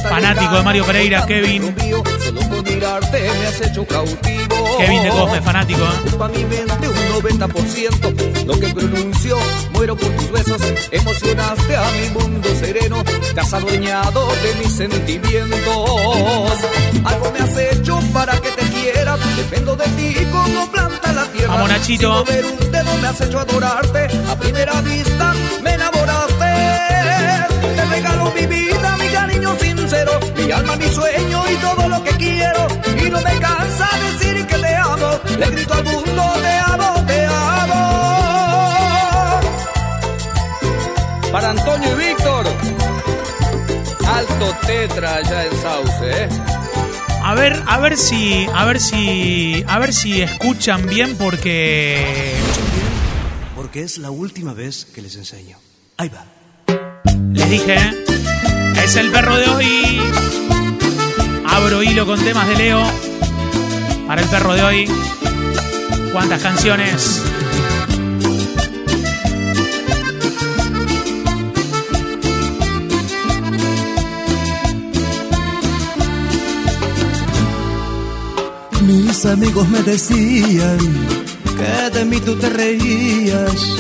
Fanático 0.09 0.57
de 0.57 0.63
Mario 0.63 0.85
Pereira, 0.85 1.27
Kevin. 1.27 1.75
mío, 1.77 2.03
Solo 2.25 2.41
mirarte 2.75 3.21
me 3.21 3.47
has 3.47 3.61
hecho 3.61 3.87
cautivo. 3.87 4.79
Kevin 4.79 5.03
de 5.03 5.09
Cosme, 5.11 5.43
fanático, 5.43 5.81
¿eh? 5.81 6.09
Ocupa 6.09 6.29
mi 6.29 6.45
mente 6.45 6.89
un 6.89 7.23
90%. 7.23 8.47
Lo 8.47 8.59
que 8.59 8.69
pronuncio, 8.69 9.39
muero 9.73 9.97
por 9.97 10.11
tus 10.11 10.31
besos. 10.31 10.61
Emocionaste 10.91 11.77
a 11.77 11.91
mi 11.93 12.09
mundo 12.11 12.49
sereno. 12.59 13.03
Te 13.35 13.41
has 13.41 13.53
adueñado 13.53 14.27
de 14.43 14.55
mis 14.63 14.73
sentimientos. 14.73 16.59
Algo 17.05 17.33
me 17.33 17.39
has 17.41 17.57
hecho 17.57 18.01
para 18.13 18.39
que 18.41 18.51
te 18.51 18.67
quiera. 18.69 19.17
Dependo 19.37 19.77
de 19.77 19.85
ti 19.85 20.15
como 20.33 20.71
planta 20.71 21.13
la 21.13 21.25
tierra. 21.27 21.55
Vamos, 21.55 21.69
Nachito. 21.69 22.25
Sin 22.27 22.37
mover 22.37 22.45
un 22.47 22.73
dedo 22.73 22.97
me 23.01 23.09
has 23.09 23.21
hecho 23.21 23.39
adorarte. 23.39 24.09
A 24.31 24.37
primera 24.37 24.81
vista 24.83 25.35
me 25.63 25.75
enamoraste. 25.75 27.54
Sincero. 29.59 30.21
Mi 30.37 30.51
alma, 30.51 30.77
mi 30.77 30.89
sueño 30.89 31.43
y 31.51 31.57
todo 31.57 31.89
lo 31.89 32.03
que 32.05 32.11
quiero. 32.13 32.67
Y 33.05 33.11
no 33.11 33.21
me 33.21 33.39
cansa 33.39 33.89
decir 33.99 34.47
que 34.47 34.57
te 34.57 34.75
amo. 34.77 35.21
Le 35.39 35.51
grito 35.51 35.75
al 35.75 35.85
mundo, 35.85 36.33
te 36.43 36.53
amo, 36.73 37.05
te 37.07 37.27
amo. 37.27 37.81
Para 41.33 41.51
Antonio 41.51 41.93
y 41.93 42.09
Víctor. 42.09 42.47
Alto 44.07 44.57
tetra 44.67 45.23
ya 45.23 45.45
en 45.45 45.57
sauce, 45.63 46.25
¿eh? 46.25 46.29
A 47.23 47.35
ver, 47.35 47.63
a 47.67 47.79
ver 47.79 47.97
si, 47.97 48.47
a 48.55 48.65
ver 48.67 48.79
si, 48.79 49.65
a 49.67 49.79
ver 49.79 49.95
si 49.95 50.21
escuchan 50.21 50.87
bien 50.87 51.17
porque 51.17 52.35
Porque 53.57 53.81
es 53.81 53.97
la 53.97 54.11
última 54.11 54.53
vez 54.53 54.85
que 54.85 55.01
les 55.01 55.17
enseño. 55.17 55.59
Ahí 55.97 56.11
va. 56.11 56.27
les 57.33 57.51
dije, 57.51 57.75
¿eh? 57.75 58.05
Es 58.85 58.97
el 58.97 59.11
perro 59.11 59.37
de 59.37 59.49
hoy. 59.49 60.01
Abro 61.47 61.83
hilo 61.83 62.05
con 62.05 62.23
temas 62.23 62.47
de 62.49 62.57
Leo 62.57 62.83
para 64.07 64.21
el 64.21 64.29
perro 64.29 64.53
de 64.53 64.63
hoy. 64.63 64.91
¿Cuántas 66.13 66.43
canciones? 66.43 67.23
Mis 78.83 79.25
amigos 79.25 79.67
me 79.71 79.83
decían 79.83 80.79
que 81.57 81.99
de 81.99 82.05
mí 82.05 82.21
tú 82.21 82.37
te 82.37 82.51
reías, 82.51 83.79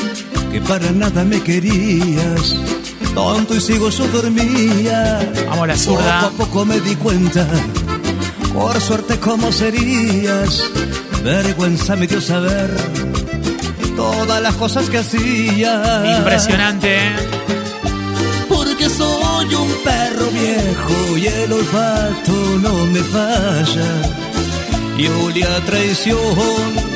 que 0.50 0.62
para 0.62 0.90
nada 0.92 1.24
me 1.24 1.42
querías. 1.42 2.73
Tonto 3.14 3.54
y 3.54 3.60
sigo 3.60 3.90
yo 3.90 4.06
dormía. 4.08 5.32
Vamos 5.48 5.68
la 5.68 5.76
zurda. 5.76 6.20
Poco 6.20 6.26
a 6.26 6.46
poco 6.46 6.64
me 6.64 6.80
di 6.80 6.96
cuenta, 6.96 7.46
por 8.52 8.80
suerte 8.80 9.18
cómo 9.18 9.52
serías. 9.52 10.64
Vergüenza 11.22 11.96
me 11.96 12.06
dio 12.06 12.20
saber 12.20 12.70
todas 13.96 14.42
las 14.42 14.54
cosas 14.54 14.90
que 14.90 14.98
hacía. 14.98 16.16
Impresionante. 16.18 16.98
Porque 18.48 18.88
soy 18.88 19.54
un 19.54 19.68
perro 19.84 20.26
viejo 20.30 21.16
y 21.16 21.26
el 21.26 21.52
olfato 21.52 22.32
no 22.60 22.74
me 22.86 23.00
falla. 23.00 23.90
Y 24.98 25.06
olía 25.06 25.64
traición. 25.64 26.93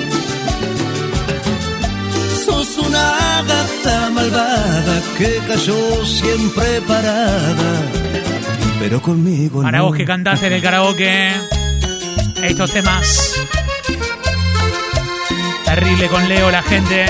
Malvada 4.31 5.03
que 5.17 5.41
cayó 5.47 6.05
siempre 6.07 6.81
parada. 6.87 7.83
Pero 8.81 9.03
conmigo 9.03 9.62
Para 9.62 9.79
no. 9.79 9.87
vos 9.87 9.97
que 9.97 10.05
cantaste 10.05 10.47
en 10.47 10.53
el 10.55 10.62
karaoke, 10.62 11.31
estos 12.43 12.71
temas. 12.71 13.35
Terrible 15.64 16.09
con 16.09 16.29
Leo 16.29 16.51
la 16.51 16.62
gente. 16.62 17.07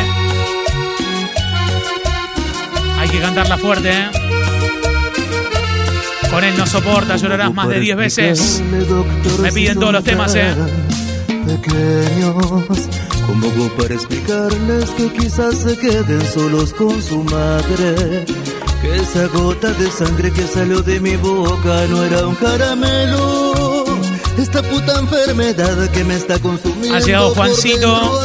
Hay 2.98 3.08
que 3.08 3.20
cantarla 3.20 3.58
fuerte, 3.58 3.90
¿eh? 3.90 4.10
Con 6.30 6.44
él 6.44 6.54
no 6.58 6.66
soporta, 6.66 7.16
llorarás 7.16 7.54
más 7.54 7.68
de 7.68 7.80
10 7.80 7.96
veces. 7.96 8.62
Me 9.40 9.52
piden 9.52 9.78
todos 9.78 9.92
los 9.92 10.04
temas, 10.04 10.34
¿eh? 10.34 10.54
Pequeños, 11.46 12.34
como 13.28 13.46
hago 13.50 13.68
para 13.76 13.94
explicarles 13.94 14.90
que 14.96 15.12
quizás 15.12 15.54
se 15.58 15.76
queden 15.76 16.22
solos 16.22 16.72
con 16.72 17.00
su 17.02 17.22
madre? 17.24 18.24
Que 18.80 18.96
esa 18.96 19.26
gota 19.26 19.70
de 19.74 19.90
sangre 19.90 20.32
que 20.32 20.46
salió 20.46 20.80
de 20.80 20.98
mi 20.98 21.16
boca 21.16 21.86
no 21.90 22.04
era 22.04 22.26
un 22.26 22.34
caramelo. 22.36 23.84
Esta 24.38 24.62
puta 24.62 24.98
enfermedad 24.98 25.90
que 25.90 26.04
me 26.04 26.14
está 26.14 26.38
consumiendo. 26.38 26.94
Ha 26.94 27.00
llegado 27.00 27.34
Juancito. 27.34 28.20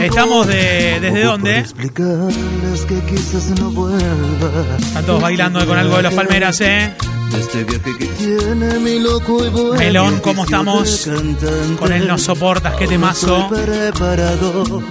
Estamos 0.00 0.46
de. 0.48 0.98
¿Desde 1.00 1.22
dónde? 1.22 1.58
Explicarles 1.58 2.80
que 2.88 3.00
quizás 3.02 3.50
no 3.60 3.70
vuelva. 3.70 4.76
Están 4.78 5.06
todos 5.06 5.22
bailando 5.22 5.64
con 5.66 5.78
algo 5.78 5.98
de 5.98 6.02
los 6.02 6.14
palmeras, 6.14 6.60
¿eh? 6.62 6.94
Este 7.34 7.64
viaje 7.64 7.96
que 7.98 8.06
tiene 8.06 8.78
mi 8.78 8.98
loco 8.98 9.44
y 9.44 9.48
bohemio 9.48 9.78
Melón, 9.78 10.20
¿cómo 10.20 10.44
estamos? 10.44 11.02
cantante. 11.06 11.76
Con 11.78 11.92
él 11.92 12.06
no 12.06 12.18
soportas, 12.18 12.74
qué 12.76 12.86
temazo. 12.86 13.26
No 13.50 13.56
estoy 13.56 13.74
preparado, 13.74 14.82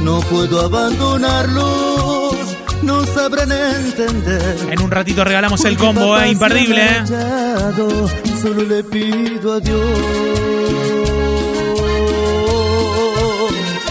no 0.00 0.20
puedo 0.20 0.60
abandonarlos, 0.60 2.34
no 2.82 3.04
sabrán 3.06 3.50
entender. 3.52 4.56
En 4.70 4.82
un 4.82 4.90
ratito 4.90 5.24
regalamos 5.24 5.64
el 5.64 5.76
combo, 5.76 6.18
¿eh? 6.18 6.30
Imperdible, 6.30 6.84
¿eh? 6.84 7.02
Callado, 7.08 8.08
Solo 8.40 8.62
le 8.62 8.84
pido 8.84 9.54
a 9.54 9.60
Dios. 9.60 9.80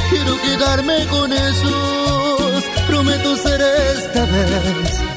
Quiero 0.09 0.41
quedarme 0.41 1.05
con 1.07 1.31
ellos, 1.33 2.63
prometo 2.87 3.35
ser 3.37 3.61
esta 3.61 4.25
vez 4.25 5.08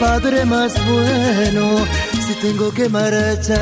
padre 0.00 0.46
más 0.46 0.72
bueno 0.86 1.86
si 2.26 2.34
tengo 2.34 2.72
que 2.72 2.88
marchar. 2.88 3.58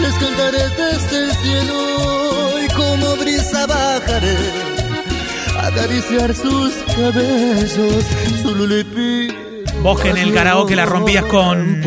Les 0.00 0.14
cantaré 0.14 0.64
desde 0.82 1.24
el 1.24 1.30
cielo 1.42 1.78
y 2.64 2.68
como 2.74 3.16
brisa 3.16 3.66
bajaré 3.66 4.36
a 5.60 5.66
acariciar 5.66 6.34
sus 6.34 6.72
cabellos. 6.96 8.04
Solo 8.42 8.66
le 8.66 8.84
pido. 8.84 9.34
Vos 9.82 10.00
que 10.00 10.10
en 10.10 10.16
el 10.16 10.32
karaoke 10.32 10.74
la 10.74 10.86
rompías 10.86 11.26
con. 11.26 11.82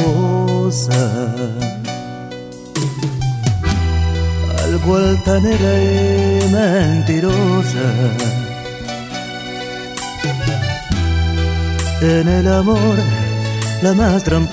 Algo 4.63 4.95
altanera 4.95 5.71
y 5.81 6.51
mentirosa. 6.51 8.48
En 12.01 12.27
el 12.29 12.47
amor, 12.47 12.97
la 13.81 13.93
más 13.93 14.23
tramposa. 14.23 14.49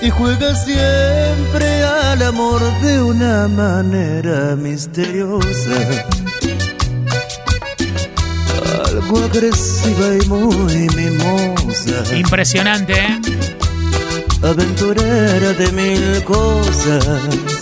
Y 0.00 0.08
juega 0.08 0.54
siempre 0.54 1.84
al 1.84 2.22
amor 2.22 2.62
de 2.80 3.02
una 3.02 3.48
manera 3.48 4.56
misteriosa. 4.56 5.76
Algo 8.86 9.24
agresiva 9.24 10.16
y 10.22 10.26
muy 10.28 10.88
mimosa. 10.96 12.16
Impresionante, 12.16 12.94
¿eh? 12.94 13.20
Aventurera 14.42 15.52
de 15.52 15.72
mil 15.72 16.24
cosas. 16.24 17.59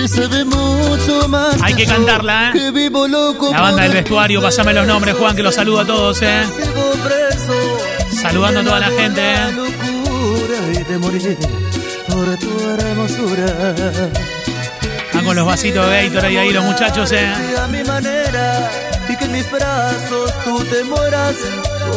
Que 0.00 0.08
sabe 0.08 0.46
mucho 0.46 1.28
más. 1.28 1.60
Hay 1.60 1.74
que 1.74 1.84
cantarla, 1.84 2.48
¿eh? 2.48 2.52
Que 2.54 2.70
vivo 2.70 3.06
loco 3.06 3.52
La 3.52 3.60
banda 3.60 3.82
del 3.82 3.92
vestuario, 3.92 4.40
pasame 4.40 4.72
los 4.72 4.86
nombres, 4.86 5.14
Juan, 5.14 5.36
que 5.36 5.42
los 5.42 5.54
saludo 5.54 5.80
a 5.80 5.84
todos, 5.84 6.22
¿eh? 6.22 6.42
Saludando 8.10 8.60
a 8.60 8.64
toda 8.64 8.80
la 8.80 8.86
gente, 8.86 9.20
¿eh? 9.20 9.50
Están 15.04 15.24
con 15.26 15.36
los 15.36 15.46
vasitos 15.46 15.90
de 15.90 16.08
Gator 16.08 16.24
ahí, 16.24 16.36
ahí 16.38 16.50
los 16.50 16.64
muchachos, 16.64 17.12
¿eh? 17.12 17.30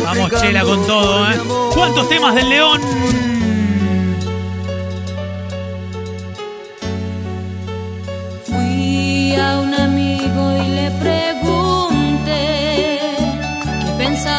Vamos, 0.03 0.31
Chela, 0.41 0.63
con 0.63 0.85
todo, 0.85 1.31
¿eh? 1.31 1.39
¿Cuántos 1.73 2.09
temas 2.09 2.35
del 2.35 2.49
León? 2.49 3.32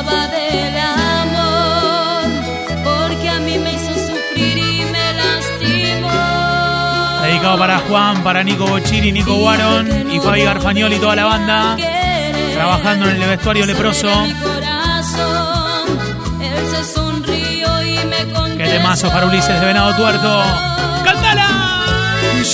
Del 0.03 0.77
amor, 0.77 2.25
porque 2.83 3.29
a 3.29 3.39
mí 3.39 3.59
me 3.59 3.75
hizo 3.75 3.95
sufrir 3.95 4.59
y 4.59 4.85
me 4.91 5.15
lastimó. 5.15 6.11
Dedicado 7.23 7.59
para 7.59 7.79
Juan, 7.79 8.23
para 8.25 8.43
Nico 8.43 8.67
Bochini, 8.67 9.13
Nico 9.13 9.35
Guaron 9.35 10.11
y 10.11 10.19
Fabi 10.21 10.43
Garfagnol 10.43 10.93
y 10.93 10.99
toda 10.99 11.17
la 11.17 11.25
banda. 11.27 11.77
Trabajando 12.55 13.09
en 13.09 13.23
el 13.23 13.29
vestuario 13.29 13.67
leproso. 13.67 14.11
Qué 18.57 18.65
temazo 18.67 19.09
para 19.11 19.27
Ulises 19.27 19.61
de 19.61 19.67
Venado 19.67 19.95
Tuerto. 19.95 20.43
¡Cántala! 21.05 21.49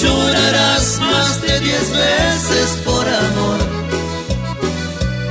Llorarás 0.00 1.00
más 1.00 1.40
de 1.42 1.60
diez 1.60 1.90
veces. 1.90 2.79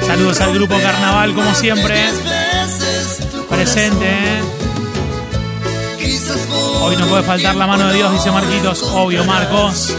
Saludos 0.09 0.41
al 0.41 0.55
grupo 0.55 0.75
Carnaval, 0.79 1.35
como 1.35 1.53
siempre. 1.53 2.09
Presente, 3.47 4.09
¿eh? 4.09 4.41
Hoy 6.81 6.97
no 6.97 7.05
puede 7.05 7.21
faltar 7.21 7.53
la 7.53 7.67
mano 7.67 7.87
de 7.89 7.93
Dios, 7.93 8.11
dice 8.13 8.31
Marquitos. 8.31 8.81
Obvio, 8.81 9.23
Marcos. 9.23 9.93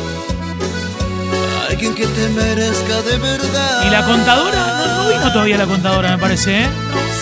Alguien 1.68 1.94
que 1.94 2.08
te 2.08 2.28
merezca 2.30 3.02
de 3.02 3.18
verdad. 3.18 3.86
Y 3.86 3.90
la 3.90 4.04
contadora, 4.04 4.82
no, 4.84 5.04
no 5.04 5.08
vino 5.10 5.32
todavía 5.32 5.56
la 5.56 5.66
contadora, 5.66 6.10
me 6.10 6.18
parece, 6.18 6.62
¿eh? 6.64 6.68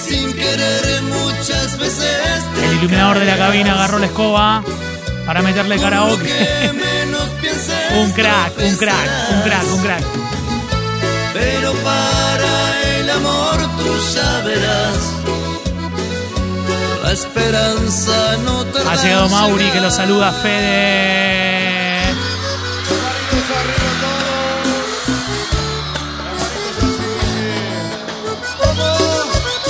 Sin 0.07 0.33
querer 0.33 1.03
muchas 1.03 1.77
veces. 1.79 2.43
El 2.65 2.79
iluminador 2.79 3.19
de 3.19 3.27
la 3.27 3.37
cabina 3.37 3.75
agarró 3.75 3.99
la 3.99 4.07
escoba 4.07 4.65
para 5.27 5.43
meterle 5.43 5.79
karaoke. 5.79 6.73
un 8.01 8.13
crack, 8.13 8.59
un 8.59 8.77
crack, 8.77 9.11
un 9.31 9.43
crack, 9.43 9.65
un 9.75 9.83
crack. 9.83 10.38
Pero 11.39 11.73
para 11.85 12.83
el 12.97 13.11
amor 13.11 13.59
tú 13.79 13.89
ya 14.15 14.41
verás. 14.45 14.99
La 17.03 17.13
esperanza 17.13 18.37
no 18.45 18.65
tarda 18.67 18.93
Ha 18.93 18.97
llegado 18.97 19.29
Mauri 19.29 19.71
que 19.71 19.81
lo 19.81 19.91
saluda 19.91 20.33
Fede. 20.33 21.69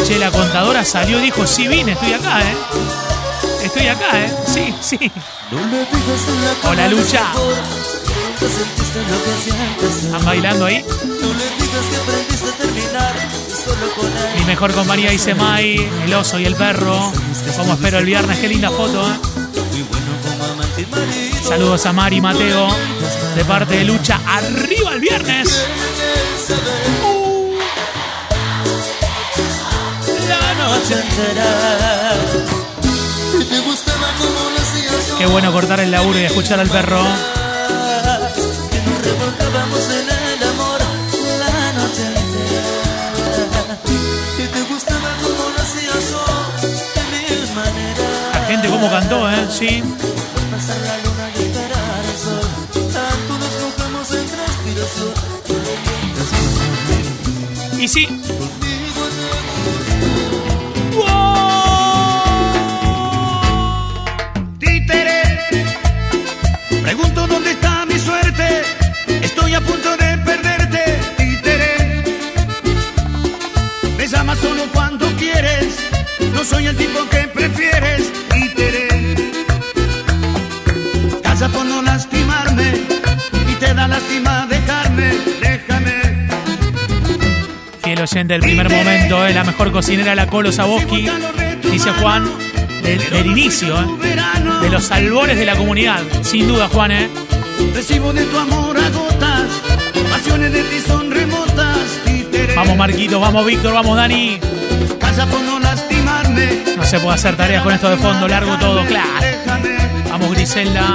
Che, 0.05 0.19
la 0.19 0.31
contadora 0.31 0.85
salió 0.85 1.19
y 1.19 1.23
dijo, 1.25 1.47
sí 1.47 1.69
vine, 1.69 1.93
estoy 1.93 2.15
acá, 2.15 2.41
¿eh? 2.41 2.57
Estoy 3.63 3.89
acá, 3.89 4.19
¿eh? 4.19 4.35
Sí, 4.47 4.75
sí. 4.81 5.13
Hola, 6.65 6.89
Lucha. 6.89 7.25
¿Están 10.05 10.25
bailando 10.25 10.67
ahí? 10.67 10.85
Mi 14.39 14.45
mejor 14.45 14.73
compañía 14.73 15.11
dice 15.11 15.35
Mai, 15.35 15.89
el 16.05 16.15
oso 16.15 16.39
y 16.39 16.47
el 16.47 16.55
perro. 16.55 17.13
Como 17.57 17.75
espero 17.75 17.99
el 17.99 18.07
viernes, 18.07 18.39
qué 18.39 18.49
linda 18.49 18.71
foto, 18.71 19.03
¿eh? 19.03 19.15
Saludos 21.43 21.87
a 21.87 21.93
Mari 21.93 22.21
Mateo 22.21 22.69
de 23.35 23.45
parte 23.45 23.77
de 23.77 23.85
Lucha. 23.85 24.21
Arriba 24.27 24.93
el 24.93 25.01
viernes. 25.01 25.65
La 30.29 30.55
noche 30.55 30.95
entera. 30.95 32.15
Y 33.41 35.19
Qué 35.19 35.27
bueno 35.27 35.53
cortar 35.53 35.81
el 35.81 35.91
laburo 35.91 36.19
y 36.19 36.25
escuchar 36.25 36.61
al 36.61 36.69
perro. 36.69 37.03
En 39.79 40.09
el 40.11 40.43
amor 40.49 40.81
la 41.39 41.73
noche 41.75 42.03
entera. 42.09 43.75
Y 44.37 44.45
te 44.49 44.63
gustaba 44.63 45.11
como 45.23 45.51
lo 45.51 45.59
hacías 45.63 46.03
yo 46.11 46.25
de 46.95 47.03
mil 47.15 47.43
maneras. 47.55 48.35
La 48.35 48.41
gente 48.47 48.67
cómo 48.69 48.91
cantó, 48.91 49.31
¿eh? 49.31 49.47
Sí. 49.49 49.83
Pasar 50.51 50.79
la 50.79 50.97
luna 50.99 51.31
y 51.33 51.39
esperar 51.43 52.03
el 52.11 52.19
sol. 52.19 52.49
Tanto 52.93 53.33
nos 53.39 53.55
mojamos 53.63 54.11
en 54.11 54.27
transpiración. 54.27 55.15
Y 57.81 57.87
sí. 57.87 58.09
A 69.59 69.61
punto 69.61 69.97
de 69.97 70.19
perderte, 70.19 70.85
títere. 71.17 71.73
Me 73.97 74.07
llamas 74.07 74.39
solo 74.39 74.63
cuando 74.73 75.07
quieres. 75.17 75.67
No 76.33 76.45
soy 76.45 76.67
el 76.67 76.77
tipo 76.77 77.01
que 77.11 77.27
prefieres, 77.29 78.13
títere. 78.33 78.89
Calla 81.23 81.49
por 81.49 81.65
no 81.67 81.83
lastimarme 81.83 82.73
y 83.51 83.55
te 83.55 83.75
da 83.75 83.89
lástima 83.89 84.47
dejarme, 84.47 85.09
déjame. 85.41 86.29
Fiel 87.83 88.01
oyente 88.01 88.35
del 88.35 88.43
primer 88.43 88.71
momento, 88.71 89.27
¿eh? 89.27 89.35
La 89.35 89.45
mejor 89.45 89.73
cocinera, 89.73 90.15
la 90.15 90.27
Colo 90.27 90.53
Saboski. 90.53 91.09
Dice 91.71 91.91
Juan. 92.01 92.29
Del, 92.83 93.11
del 93.11 93.27
inicio, 93.27 93.75
¿eh? 93.81 93.87
De 94.63 94.71
los 94.71 94.91
albores 94.93 95.37
de 95.37 95.45
la 95.45 95.57
comunidad. 95.57 96.01
Sin 96.23 96.47
duda, 96.49 96.69
Juan, 96.69 96.93
¿eh? 96.93 97.09
Recibo 97.75 98.13
de 98.13 98.25
tu 98.25 98.39
amor 98.39 98.79
pasiones 100.19 100.53
de 100.53 100.63
ti 100.63 100.81
son 100.87 101.11
remotas, 101.11 102.01
títere. 102.05 102.55
Vamos, 102.55 102.77
Marquito, 102.77 103.21
vamos, 103.21 103.47
Víctor, 103.47 103.73
vamos, 103.73 103.97
Dani. 103.97 104.39
Calla 104.99 105.27
por 105.27 105.41
no 105.41 105.59
lastimarme. 105.61 106.63
No 106.77 106.85
se 106.85 106.99
puede 106.99 107.15
hacer 107.15 107.37
tareas 107.37 107.63
con 107.63 107.73
esto 107.73 107.89
de 107.89 107.97
fondo, 107.97 108.27
largo 108.27 108.57
todo, 108.59 108.85
claro. 108.87 109.09
Vamos, 110.11 110.31
Griselda. 110.33 110.95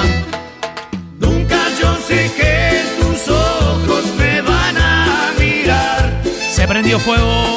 Nunca 1.20 1.58
yo 1.80 1.96
sé 2.08 2.32
que 2.36 2.82
tus 3.00 3.30
ojos 3.30 4.04
me 4.18 4.42
van 4.42 4.78
a 4.78 5.32
mirar 5.40 6.22
Se 6.52 6.68
prendió 6.68 7.00
fuego. 7.00 7.53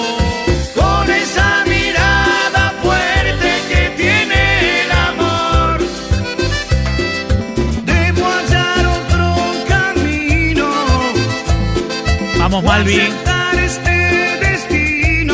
Vamos, 12.48 12.62
o 12.62 12.66
Malvi. 12.68 13.00
aceptar 13.00 13.54
este 13.56 15.26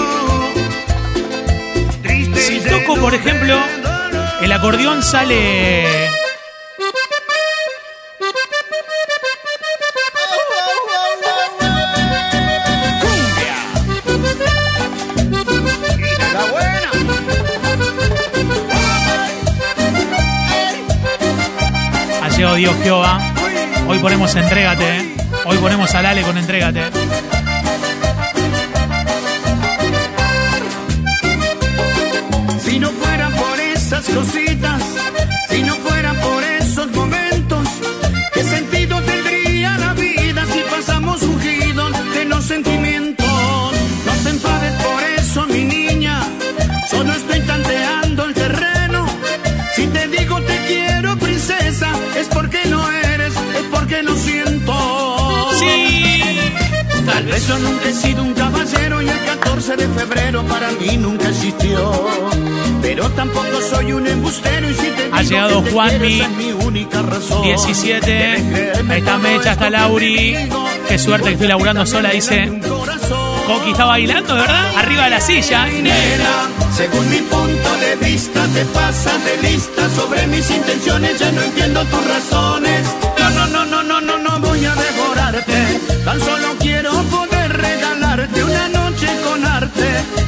Si 2.41 2.61
toco, 2.61 2.95
por 2.99 3.13
ejemplo, 3.13 3.59
el 4.41 4.51
acordeón 4.51 5.03
sale. 5.03 6.09
Dios 22.57 22.75
Jehová. 22.83 23.21
Hoy 23.87 23.99
ponemos 23.99 24.35
Entrégate, 24.35 24.99
¿eh? 24.99 25.12
Hoy 25.45 25.59
ponemos 25.59 25.93
al 25.95 26.07
Ale 26.07 26.23
con 26.23 26.39
Entrégate. 26.39 26.83
Si 32.65 32.79
no 32.79 32.91
fuera 32.91 33.29
por 33.31 33.61
esas 33.61 34.05
cositas, 34.09 34.83
Tal 57.33 57.41
vez 57.41 57.49
yo 57.49 57.59
nunca 57.61 57.89
he 57.89 57.95
sido 57.95 58.23
un 58.25 58.35
caballero 58.35 59.01
y 59.01 59.09
el 59.09 59.25
14 59.25 59.77
de 59.77 59.89
febrero 59.89 60.45
para 60.45 60.71
mí 60.73 60.99
nunca 60.99 61.31
existió. 61.31 61.91
Pero 62.83 63.09
tampoco 63.09 63.59
soy 63.71 63.95
un 63.95 64.07
embustero 64.07 64.69
y 64.69 64.75
si 64.75 64.89
te 64.89 65.09
Ha 65.11 65.23
llegado 65.23 65.63
Juanmi, 65.63 66.21
es 66.21 66.31
mi 66.33 66.53
única 66.53 67.01
razón. 67.01 67.43
17. 67.45 68.07
Debes 68.07 68.43
creerme 68.43 68.95
Ahí 68.95 69.01
está 69.01 69.17
Mecha, 69.17 69.53
está 69.53 69.71
Lauri. 69.71 70.37
Qué 70.87 70.99
suerte 70.99 71.29
que 71.29 71.33
estoy 71.33 71.49
laburando 71.49 71.87
sola, 71.87 72.11
dice. 72.11 72.53
Coqui 73.47 73.71
está 73.71 73.87
bailando, 73.87 74.35
verdad. 74.35 74.77
Arriba 74.77 75.05
de 75.05 75.11
la 75.11 75.21
silla. 75.23 75.65
Nena, 75.65 76.51
según 76.77 77.09
mi 77.09 77.17
punto 77.17 77.77
de 77.79 77.97
vista 78.11 78.47
te 78.49 78.63
pasas 78.67 79.25
de 79.25 79.49
lista 79.49 79.89
sobre 79.97 80.27
mis 80.27 80.51
intenciones, 80.51 81.19
ya 81.19 81.33
no 81.33 81.41
entiendo 81.41 81.83
tus 81.87 82.07
razones. 82.09 82.87
No, 83.19 83.31
no, 83.31 83.47
no, 83.47 83.65
no, 83.65 83.83
no, 83.83 84.01
no, 84.03 84.19
no 84.19 84.39
voy 84.41 84.67
a 84.67 84.75
devorarte. 84.75 85.81
Tan 86.05 86.21
solo 86.21 86.52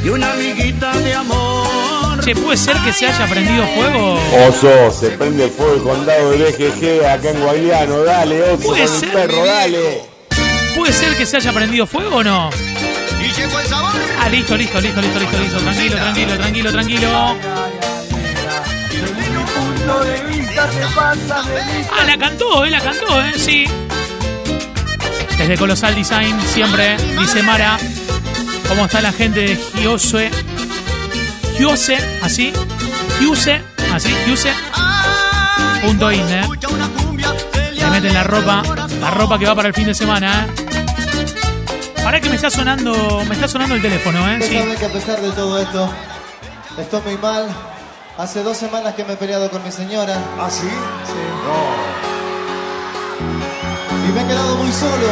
y 0.04 0.08
una 0.08 0.32
amiguita 0.32 0.92
de 0.98 1.14
amor. 1.14 2.22
Che, 2.22 2.34
¿puede 2.36 2.56
ser 2.56 2.76
que 2.78 2.92
se 2.92 3.06
haya 3.06 3.26
prendido 3.26 3.66
fuego? 3.68 4.20
Oso, 4.48 4.90
se 4.90 5.10
prende 5.10 5.48
fuego 5.48 5.74
el 5.74 5.82
condado 5.82 6.30
de 6.30 6.38
BGG 6.50 7.06
acá 7.06 7.30
en 7.30 7.40
Guayliano. 7.40 8.04
Dale, 8.04 8.42
oso, 8.42 8.56
con 8.56 8.62
Puede 8.66 8.82
el 8.82 8.88
ser, 8.88 9.12
perro, 9.12 9.46
dale. 9.46 10.02
¿Puede 10.76 10.92
ser 10.92 11.16
que 11.16 11.24
se 11.26 11.38
haya 11.38 11.52
prendido 11.52 11.86
fuego 11.86 12.16
o 12.16 12.24
no? 12.24 12.50
Y 13.20 13.32
llegó 13.32 13.58
el 13.58 13.66
sabor. 13.66 13.92
Ah, 14.20 14.28
listo, 14.28 14.56
listo, 14.56 14.80
listo, 14.80 15.00
listo, 15.00 15.18
listo, 15.18 15.38
listo. 15.38 15.58
Tranquilo, 15.60 15.96
tranquilo, 15.96 16.36
tranquilo, 16.36 16.70
tranquilo. 16.70 17.36
Ah, 21.92 22.04
la 22.06 22.18
cantó, 22.18 22.64
eh, 22.64 22.70
la 22.70 22.80
cantó, 22.80 23.22
eh, 23.22 23.32
sí. 23.36 23.64
Desde 25.38 25.56
Colosal 25.56 25.94
Design, 25.94 26.40
siempre, 26.42 26.96
dice 27.18 27.42
Mara. 27.42 27.78
¿Cómo 28.68 28.86
está 28.86 29.00
la 29.00 29.12
gente 29.12 29.40
de 29.40 29.56
Giose? 29.56 30.30
Giose, 31.56 31.96
así. 32.22 32.52
Giuse, 33.18 33.62
así, 33.92 34.08
Giuse. 34.26 34.52
Punto 35.82 36.10
in, 36.12 36.20
eh. 36.28 36.48
Le 37.74 37.90
meten 37.90 38.14
la 38.14 38.24
ropa, 38.24 38.62
la 39.00 39.10
ropa 39.10 39.38
que 39.38 39.46
va 39.46 39.54
para 39.54 39.68
el 39.68 39.74
fin 39.74 39.86
de 39.86 39.94
semana, 39.94 40.46
eh. 40.46 42.02
Para 42.02 42.20
que 42.20 42.28
me 42.28 42.36
está 42.36 42.50
sonando, 42.50 43.22
me 43.28 43.34
está 43.34 43.48
sonando 43.48 43.74
el 43.74 43.82
teléfono, 43.82 44.18
eh. 44.30 44.38
Usted 44.40 44.50
Sí. 44.50 44.58
sabe 44.58 44.76
que 44.76 44.84
a 44.86 44.92
pesar 44.92 45.20
de 45.20 45.30
todo 45.30 45.58
esto, 45.60 45.90
estoy 46.78 47.00
muy 47.02 47.16
mal. 47.18 47.46
Hace 48.16 48.42
dos 48.42 48.56
semanas 48.56 48.94
que 48.94 49.04
me 49.04 49.14
he 49.14 49.16
peleado 49.16 49.50
con 49.50 49.62
mi 49.64 49.72
señora. 49.72 50.16
¿Ah, 50.38 50.48
sí? 50.48 50.62
Sí. 50.68 51.12
Y 54.08 54.12
me 54.12 54.22
he 54.22 54.26
quedado 54.26 54.54
muy 54.56 54.72
solo. 54.72 55.08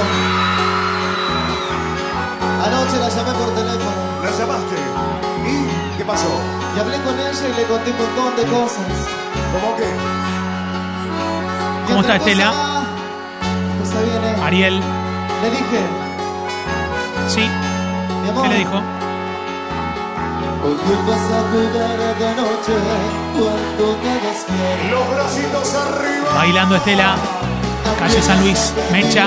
Anoche 2.65 2.97
la 2.99 3.09
llamé 3.09 3.33
por 3.33 3.55
teléfono. 3.55 3.91
¿La 4.23 4.31
llamaste? 4.31 4.77
¿Y 5.47 5.97
qué 5.99 6.05
pasó? 6.05 6.29
Y 6.77 6.81
hablé 6.81 6.97
con 7.03 7.15
ella 7.19 7.49
y 7.49 7.55
le 7.61 7.65
conté 7.65 7.91
un 7.91 7.97
montón 7.99 8.37
de 8.37 8.45
cosas. 8.45 8.87
¿Cómo 9.53 9.77
qué? 9.77 9.89
Y 11.85 11.89
¿Cómo 11.89 12.01
está 12.01 12.17
Estela? 12.17 12.47
cosa- 13.81 13.97
cosa 13.97 14.01
viene. 14.05 14.43
Ariel, 14.45 14.81
Le 15.43 15.51
dije, 15.51 15.81
sí. 17.29 17.49
mi 18.23 18.29
amor. 18.31 18.43
¿Qué 18.45 18.49
le 18.51 18.59
dijo? 18.59 18.77
Hoy 20.65 20.77
vas 21.09 21.19
a 21.19 21.41
jugar 21.51 21.99
de 22.19 22.31
noche 22.37 22.75
cuando 23.35 23.97
te 23.97 24.27
despiertes. 24.29 24.91
Los 24.93 25.11
bracitos 25.11 25.75
arriba. 25.75 26.29
Bailando 26.37 26.77
Estela. 26.77 27.17
Calle 27.99 28.23
San 28.23 28.41
Luis, 28.41 28.73
Mecha. 28.93 29.27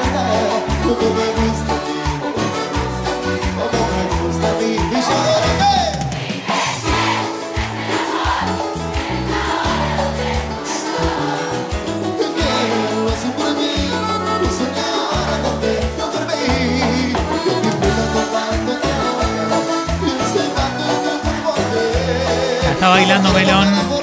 bailando 22.91 23.31
Melón. 23.31 24.00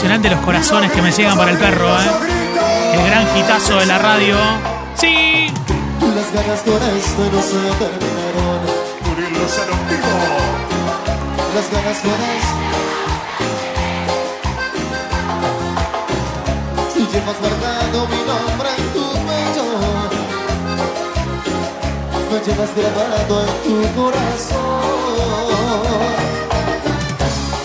Impresionante 0.00 0.30
los 0.30 0.40
corazones 0.40 0.90
que 0.92 1.02
me 1.02 1.12
llegan 1.12 1.36
para 1.36 1.50
el 1.50 1.58
perro, 1.58 1.86
¿eh? 1.86 2.10
El 2.94 3.04
gran 3.04 3.26
hitazo 3.36 3.76
de 3.76 3.84
la 3.84 3.98
radio. 3.98 4.34
¡Sí! 4.94 5.48
Las 6.00 6.32
ganas 6.32 6.60
con 6.60 6.82
esto 6.96 7.30
no 7.30 7.42
se 7.42 7.58
terminaron. 7.76 8.60
Murilo 9.04 9.46
Sanontivo. 9.46 10.08
Las 11.54 11.70
ganas 11.70 11.98
con 11.98 12.18
esto. 12.32 12.56
Si 16.94 17.00
llevas 17.00 17.38
marcado 17.42 18.08
mi 18.08 18.22
nombre 18.24 18.70
en 18.78 18.86
tu 18.94 19.04
pecho, 19.12 19.64
me 22.30 22.38
llevas 22.46 22.70
grabado 22.74 23.34
en 23.42 23.50
tu 23.62 23.74
corazón. 24.00 26.09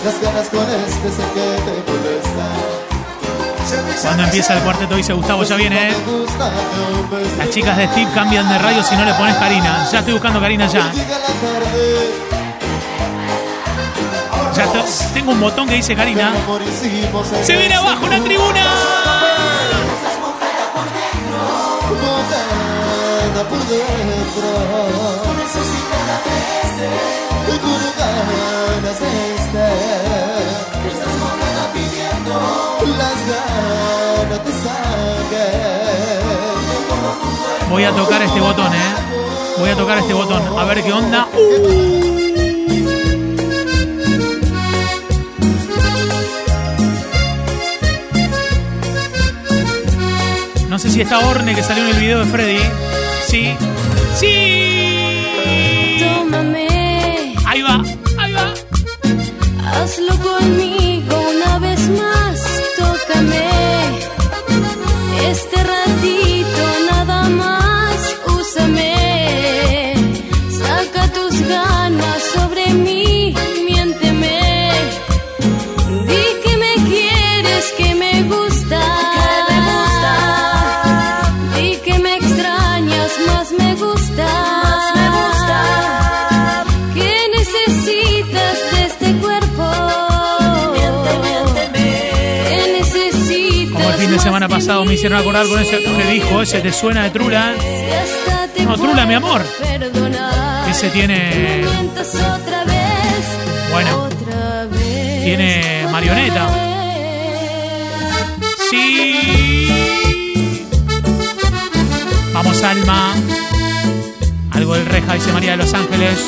Las 0.06 0.20
ganas 0.22 0.48
con 0.50 0.60
este 0.62 1.10
sé 1.10 1.22
que 1.34 1.46
te 1.64 1.72
molestan. 1.90 2.56
Cuando 4.02 4.22
empieza 4.22 4.54
el 4.54 4.60
cuarteto 4.60 4.94
dice 4.94 5.12
Gustavo, 5.12 5.42
ya 5.42 5.56
viene, 5.56 5.88
¿eh? 5.90 5.94
Un 6.06 6.24
beso 7.10 7.36
Las 7.38 7.50
chicas 7.50 7.76
de 7.76 7.88
Steve 7.88 8.08
cambian 8.14 8.48
de 8.48 8.56
radio 8.58 8.84
si 8.84 8.94
no 8.94 9.04
le 9.04 9.12
pones 9.14 9.34
Karina. 9.36 9.88
Ya 9.90 9.98
estoy 9.98 10.12
buscando 10.14 10.40
Karina 10.40 10.66
ya. 10.68 10.92
Ya 14.54 14.64
te- 14.72 14.84
tengo 15.14 15.32
un 15.32 15.40
botón 15.40 15.68
que 15.68 15.74
dice 15.74 15.96
Karina. 15.96 16.32
¡Se 17.42 17.56
viene 17.56 17.74
abajo 17.74 18.06
una 18.06 18.22
tribuna! 18.22 18.64
Por 23.44 23.58
dentro 23.68 24.48
Necesitada 25.36 26.16
de 26.24 26.36
este 26.64 26.88
Y 27.52 27.58
con 27.58 27.80
ganas 27.98 28.98
de 28.98 29.10
este 29.34 29.66
Estás 30.88 31.14
mojada 31.20 31.64
pidiendo 31.74 32.34
Las 32.96 33.18
ganas 33.28 34.40
te 34.42 34.52
sangre 34.52 35.46
Voy 37.68 37.84
a 37.84 37.90
tocar 37.90 38.22
este 38.22 38.40
botón, 38.40 38.72
¿eh? 38.72 38.94
Voy 39.58 39.70
a 39.70 39.76
tocar 39.76 39.98
este 39.98 40.14
botón. 40.14 40.42
A 40.58 40.64
ver 40.64 40.82
qué 40.82 40.92
onda. 40.92 41.28
No 50.70 50.78
sé 50.78 50.90
si 50.90 51.00
está 51.00 51.18
Orne 51.18 51.54
que 51.54 51.62
salió 51.62 51.84
en 51.84 51.90
el 51.90 52.00
video 52.00 52.18
de 52.20 52.26
Freddy. 52.26 52.85
Sí. 53.26 53.54
¡Sí! 54.14 55.98
Tómame, 55.98 57.34
Ahí 57.44 57.60
va, 57.62 57.82
ahí 58.18 58.32
va. 58.32 58.54
hazlo 59.82 60.14
conmigo 60.18 60.65
me 94.66 94.94
hicieron 94.94 95.20
acordar 95.20 95.46
con 95.46 95.60
ese 95.60 95.80
que 95.80 96.04
dijo, 96.10 96.42
ese 96.42 96.60
te 96.60 96.72
suena 96.72 97.04
de 97.04 97.10
Trula. 97.10 97.54
No, 98.64 98.76
Trula, 98.76 99.06
mi 99.06 99.14
amor. 99.14 99.42
Ese 100.68 100.90
tiene. 100.90 101.64
Bueno, 103.70 104.08
tiene 105.22 105.86
marioneta. 105.90 106.48
Sí. 108.68 110.58
Vamos, 112.32 112.62
Alma. 112.64 113.14
Algo 114.50 114.74
del 114.74 114.86
Reja, 114.86 115.14
dice 115.14 115.32
María 115.32 115.52
de 115.52 115.58
los 115.58 115.72
Ángeles. 115.74 116.18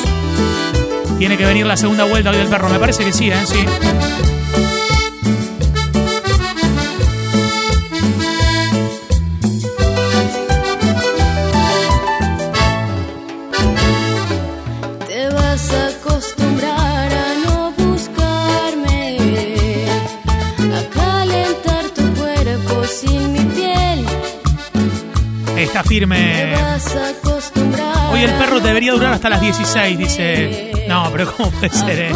Tiene 1.17 1.37
que 1.37 1.45
venir 1.45 1.65
la 1.65 1.75
segunda 1.75 2.05
vuelta 2.05 2.29
hoy 2.29 2.37
del 2.37 2.47
perro. 2.47 2.69
Me 2.69 2.79
parece 2.79 3.03
que 3.03 3.11
sí, 3.11 3.29
¿eh? 3.29 3.45
Sí. 3.45 3.65
Firme. 25.89 26.53
Hoy 28.11 28.21
el 28.21 28.31
perro 28.33 28.59
debería 28.59 28.93
durar 28.93 29.13
hasta 29.13 29.27
las 29.27 29.41
16, 29.41 29.97
dice. 29.97 30.85
No, 30.87 31.09
pero 31.11 31.35
¿cómo 31.35 31.49
puede 31.49 31.69
ser, 31.73 31.99
eh? 31.99 32.11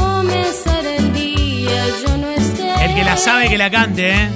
El 2.82 2.96
que 2.96 3.04
la 3.04 3.18
sabe 3.18 3.50
que 3.50 3.58
la 3.58 3.72
cante, 3.72 4.12
¿eh? 4.12 4.30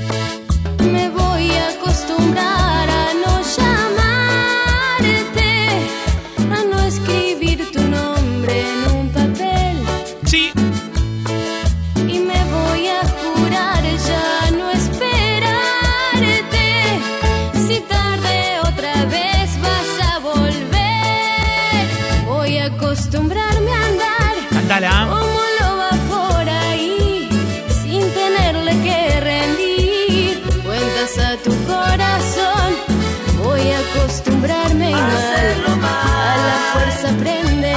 Acostumbrarme 34.38 34.90
igual, 34.92 35.60
a 35.74 36.38
la 36.38 36.58
fuerza 36.74 37.10
aprenderé 37.10 37.76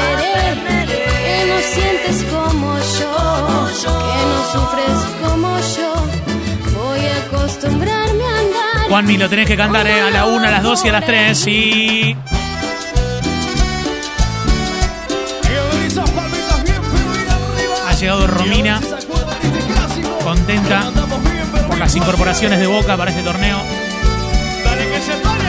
que 1.25 1.47
no 1.49 1.59
sientes 1.75 2.25
como 2.31 2.79
yo, 2.79 3.13
que 3.83 4.21
no 4.27 4.39
sufres 4.53 4.99
como 5.23 5.49
yo. 5.59 5.91
Voy 6.79 7.01
a 7.07 7.17
acostumbrarme 7.25 8.25
a 8.25 8.39
andar. 8.39 8.89
Juanmi, 8.89 9.17
lo 9.17 9.29
tenés 9.29 9.47
que 9.47 9.57
cantar, 9.57 9.87
¿eh? 9.87 10.01
A 10.01 10.11
la 10.11 10.27
1, 10.27 10.47
a 10.47 10.51
las 10.51 10.63
2 10.63 10.85
y 10.85 10.89
a 10.89 10.93
las 10.93 11.07
3, 11.07 11.39
sí. 11.39 12.17
Ha 17.89 17.93
llegado 17.95 18.27
Romina, 18.27 18.81
contenta 20.25 20.91
por 21.69 21.79
las 21.79 21.95
incorporaciones 21.97 22.59
de 22.59 22.67
Boca 22.67 22.97
para 22.97 23.11
este 23.11 23.23
torneo. 23.23 23.90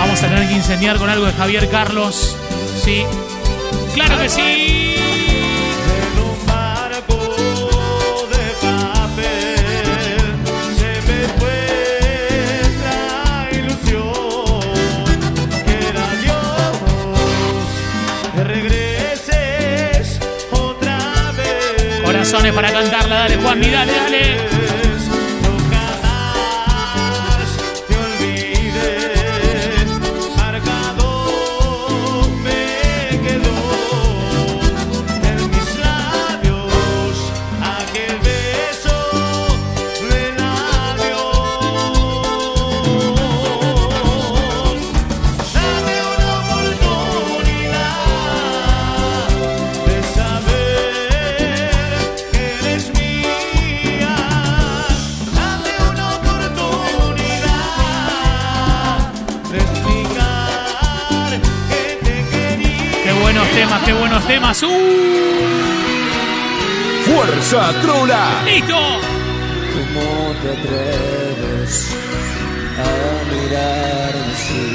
Vamos 0.01 0.23
a 0.23 0.27
tener 0.27 0.47
que 0.47 0.55
incendiar 0.55 0.97
con 0.97 1.11
algo 1.11 1.27
de 1.27 1.33
Javier 1.33 1.69
Carlos. 1.69 2.35
Sí. 2.83 3.03
¡Claro 3.93 4.17
que 4.19 4.29
sí! 4.29 4.95
Se 10.79 11.01
me 11.07 11.27
fue 11.37 12.61
la 12.83 13.49
ilusión 13.55 14.61
que 15.65 15.75
era 15.89 16.07
Dios 16.23 16.77
que 18.33 18.43
regreses 18.43 20.19
otra 20.49 21.31
vez. 21.37 22.01
Corazones 22.03 22.53
para 22.53 22.73
cantarla, 22.73 23.19
dale 23.19 23.37
Juanmi, 23.37 23.69
dale, 23.69 23.93
dale. 23.93 24.50
Buenos 64.22 64.28
temas. 64.28 64.63
¡Uh! 64.63 64.67
Fuerza 67.05 67.72
Trula. 67.82 68.41
¡Listo! 68.45 68.76
¿Cómo 69.74 70.34
te 70.41 70.49
atreves 70.51 71.74
a 72.78 72.80
mirarme 73.32 74.34
así? 74.34 74.67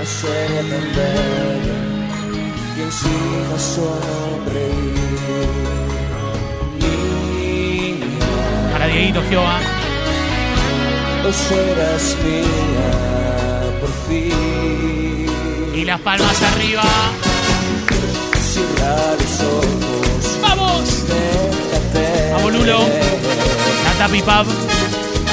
A 0.00 0.04
ser 0.04 0.48
tan 0.70 0.86
bella 0.96 1.78
y 2.76 2.80
encima 2.82 3.58
sonreír. 3.58 4.98
Niña, 6.78 8.72
Para 8.72 8.86
Dieguito 8.86 9.22
Jehová. 9.28 9.58
no 11.22 11.32
serás 11.32 12.16
mía 12.24 12.90
por 13.80 13.90
fin. 14.08 14.97
Y 15.78 15.84
las 15.84 16.00
palmas 16.00 16.42
arriba. 16.42 16.82
¡Vamos! 20.42 21.04
Vamos, 22.32 22.52
Lulo. 22.52 22.78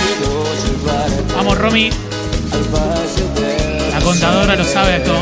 Quiero 0.05 0.43
llevarte 0.63 1.33
Vamos, 1.35 1.57
Romy. 1.57 1.89
La 3.91 3.99
contadora 4.01 4.55
lo 4.55 4.63
sabe 4.65 4.97
esto. 4.97 5.15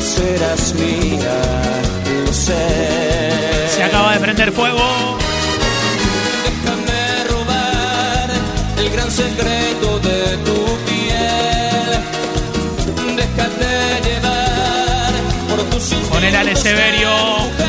Serás 0.00 0.74
mía, 0.74 1.40
lo 2.24 2.32
sé. 2.32 3.68
Se 3.74 3.82
acaba 3.82 4.12
de 4.12 4.20
prender 4.20 4.52
fuego. 4.52 5.18
Déjame 6.44 7.24
robar 7.24 8.30
el 8.78 8.90
gran 8.90 9.10
secreto 9.10 9.69
tus 16.30 16.38
Con 16.38 16.40
el 16.40 16.40
Ale 16.40 16.50
instintos 16.50 16.64
de 16.64 16.70
Severio. 16.70 17.10
mujer. 17.10 17.66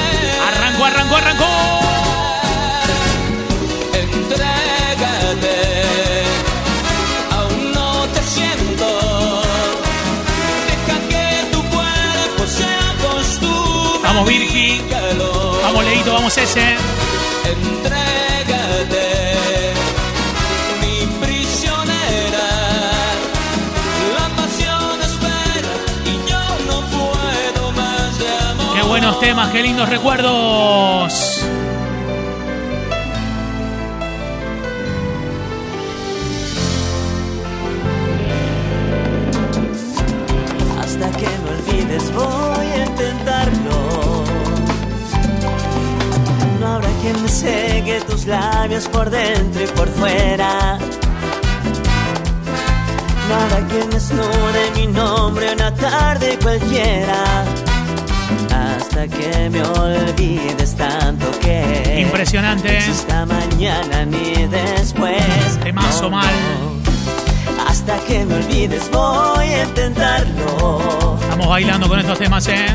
Arrancó, 0.48 0.86
arrancó, 0.86 1.16
arrancó. 1.18 1.48
Entrégate, 3.94 5.58
aún 7.32 7.72
no 7.74 8.08
te 8.10 8.22
siento. 8.24 9.42
Deja 10.68 10.98
que 11.10 11.46
tu 11.52 11.62
cuerpo 11.70 12.48
se 12.48 12.66
acostumbre. 12.66 14.02
Vamos, 14.04 14.28
Virgi. 14.28 14.82
Vamos, 15.64 15.86
Leito, 15.86 16.14
vamos 16.14 16.38
ese. 16.38 16.76
Entrégate, 17.46 18.51
temas, 29.22 29.52
qué 29.52 29.62
lindos 29.62 29.88
recuerdos. 29.88 31.44
Hasta 40.82 41.12
que 41.12 41.28
me 41.28 41.50
olvides 41.56 42.12
voy 42.14 42.66
a 42.66 42.86
intentarlo. 42.86 44.24
No 46.60 46.68
habrá 46.68 46.90
quien 47.02 47.22
me 47.22 47.30
seque 47.30 48.02
tus 48.10 48.26
labios 48.26 48.88
por 48.88 49.08
dentro 49.12 49.64
y 49.64 49.68
por 49.68 49.88
fuera. 49.88 50.80
No 53.30 53.36
habrá 53.36 53.68
quien 53.68 53.88
desnude 53.92 54.72
mi 54.76 54.88
nombre 54.88 55.54
una 55.54 55.72
tarde 55.76 56.40
cualquiera. 56.42 57.71
Hasta 58.94 59.08
que 59.08 59.50
me 59.50 59.64
olvides 59.64 60.76
tanto 60.76 61.26
que 61.40 61.98
Impresionante. 62.02 62.74
no 62.74 62.78
exista 62.78 63.26
mañana 63.26 64.06
ni 64.06 64.48
después. 64.48 65.58
Temazo 65.64 66.10
mal. 66.10 66.30
Hasta 67.70 67.98
que 68.00 68.26
me 68.26 68.36
olvides 68.36 68.92
voy 68.92 69.46
a 69.46 69.64
intentarlo. 69.64 71.18
Estamos 71.22 71.48
bailando 71.48 71.88
con 71.88 72.00
estos 72.00 72.20
temas, 72.20 72.46
¿eh? 72.50 72.66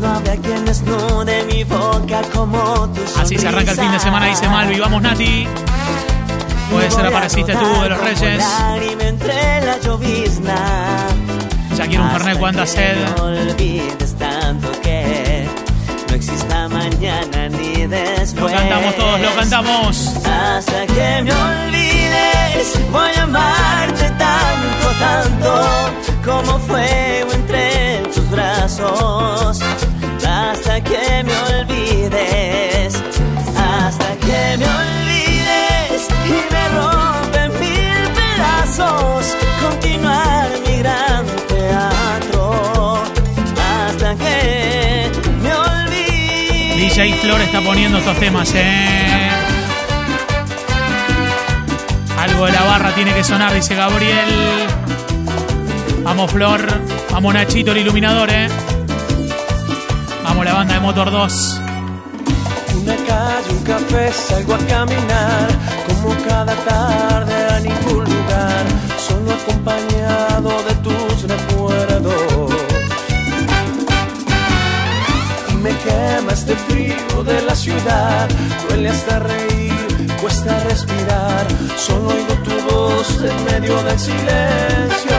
No 0.00 0.06
habrá 0.14 0.36
quien 0.36 0.64
desnude 0.64 1.42
mi 1.46 1.64
boca 1.64 2.22
como 2.32 2.88
tu 2.92 3.20
Así 3.20 3.36
se 3.36 3.48
arranca 3.48 3.72
el 3.72 3.78
fin 3.78 3.90
de 3.90 3.98
semana, 3.98 4.26
dice 4.26 4.48
Malvi. 4.48 4.78
Vamos, 4.78 5.02
Nati. 5.02 5.48
Puede 6.70 6.92
ser 6.92 7.06
apareciste 7.06 7.56
tú 7.56 7.82
de 7.82 7.88
los 7.88 8.00
Reyes. 8.00 8.44
entre 9.00 9.66
la 9.66 9.78
llovizna. 9.80 11.06
Ya 11.76 11.86
quiero 11.88 12.04
un 12.04 12.10
Fernet 12.12 12.38
cuando 12.38 12.64
sed. 12.64 12.96
No 13.18 13.24
olvides 13.24 14.14
tanto 14.14 14.70
que 14.80 15.05
mañana 16.68 17.48
ni 17.48 17.86
después. 17.86 18.34
Lo 18.34 18.58
cantamos 18.58 18.96
todos, 18.96 19.20
lo 19.20 19.34
cantamos. 19.34 20.12
Hasta 20.24 20.86
que 20.86 21.22
me 21.22 21.32
olvides, 21.32 22.90
voy 22.90 23.10
a 23.16 23.22
amarte 23.22 24.10
tanto, 24.18 24.86
tanto, 24.98 25.50
como 26.24 26.58
fuego 26.60 27.32
entre 27.32 28.02
tus 28.14 28.28
brazos. 28.30 29.60
Hasta 30.28 30.80
que 30.80 31.24
me 31.24 31.32
olvides, 31.54 32.94
hasta 33.56 34.08
que 34.26 34.56
me 34.58 34.66
olvides 34.66 36.08
y 36.26 36.52
me 36.52 36.68
rompen 36.78 37.60
mil 37.60 38.02
pedazos. 38.20 39.36
Continuar 39.62 40.48
mi 40.66 40.78
gran 40.78 41.15
DJ 46.96 47.12
Flor 47.16 47.38
está 47.42 47.60
poniendo 47.60 47.98
estos 47.98 48.18
temas, 48.18 48.50
¿eh? 48.54 49.28
Algo 52.18 52.46
de 52.46 52.52
la 52.52 52.62
barra 52.62 52.94
tiene 52.94 53.12
que 53.12 53.22
sonar, 53.22 53.52
dice 53.52 53.74
Gabriel. 53.74 54.66
Vamos, 56.02 56.30
Flor. 56.30 56.66
Vamos, 57.10 57.34
Nachito, 57.34 57.72
el 57.72 57.78
iluminador, 57.78 58.30
¿eh? 58.30 58.48
Vamos, 60.24 60.42
la 60.46 60.54
banda 60.54 60.72
de 60.72 60.80
Motor 60.80 61.10
2. 61.10 61.60
Una 62.80 62.96
calle, 62.96 63.50
un 63.50 63.62
café, 63.62 64.12
salgo 64.14 64.54
a 64.54 64.58
caminar 64.60 65.48
como 65.86 66.16
cada 66.26 66.54
tarde 66.54 67.46
a 67.56 67.60
ningún 67.60 68.04
lugar, 68.04 68.64
solo 69.06 69.34
acompañado 69.34 70.62
de 70.62 70.75
quema 76.06 76.32
este 76.32 76.54
frío 76.54 77.24
de 77.24 77.42
la 77.42 77.54
ciudad, 77.54 78.28
duele 78.68 78.90
hasta 78.90 79.18
reír, 79.18 79.86
cuesta 80.20 80.58
respirar, 80.68 81.46
solo 81.76 82.08
oigo 82.08 82.34
tu 82.44 82.54
voz 82.70 83.08
en 83.22 83.44
medio 83.44 83.82
del 83.82 83.98
silencio. 83.98 85.16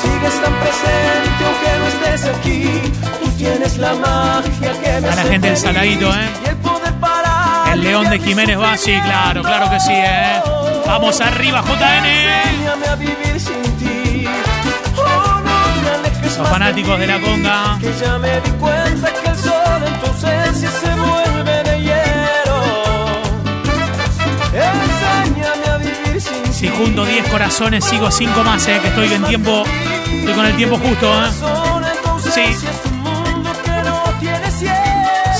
Sigues 0.00 0.36
tan 0.42 0.54
presente 0.64 1.40
aunque 1.48 1.70
no 1.78 1.86
estés 1.92 2.24
aquí. 2.34 2.82
Tú 3.20 3.30
tienes 3.32 3.78
la 3.78 3.94
magia 3.94 4.72
que 4.82 5.00
me 5.00 5.08
A 5.08 5.14
la 5.16 5.22
hace 5.22 5.30
gente 5.30 5.48
del. 5.48 5.56
Saladito, 5.56 6.08
¿eh? 6.08 6.28
El 6.48 6.56
poder 6.56 6.94
parar. 6.94 7.72
El 7.72 7.80
León 7.82 8.10
de 8.10 8.18
Jiménez 8.18 8.58
va, 8.58 8.76
sí, 8.76 8.94
claro, 9.04 9.42
claro 9.42 9.70
que 9.70 9.80
sí, 9.80 9.92
¿eh? 9.92 10.40
Vamos 10.86 11.20
arriba, 11.20 11.62
JN. 11.62 12.06
Enséñame 12.06 12.86
a 12.86 12.94
vivir 12.96 13.40
sin 13.40 13.61
Los 16.38 16.48
fanáticos 16.48 16.98
de 16.98 17.06
la 17.06 17.20
conga. 17.20 17.78
Que 17.80 17.92
ya 17.92 18.18
me 18.18 18.40
di 18.40 18.50
cuenta 18.52 19.12
que 19.12 19.28
el 19.28 19.36
sol 19.36 19.82
en 19.86 20.00
tu 20.00 20.06
ausencia 20.06 20.70
se 20.70 20.94
vuelve 20.94 21.62
de. 21.62 21.72
Enséñame 24.54 25.66
a 25.70 25.76
vivir 25.78 26.20
sin 26.20 26.52
Si 26.52 26.68
junto 26.68 27.04
10 27.04 27.28
corazones, 27.28 27.84
sigo 27.84 28.10
5 28.10 28.44
más, 28.44 28.66
¿eh? 28.68 28.78
Que 28.80 28.88
estoy 28.88 29.12
en 29.12 29.24
tiempo. 29.24 29.64
Estoy 30.10 30.34
con 30.34 30.46
el 30.46 30.56
tiempo 30.56 30.78
justo, 30.78 31.24
¿eh? 31.24 31.30
Sí. 32.22 32.30
que. 32.30 32.56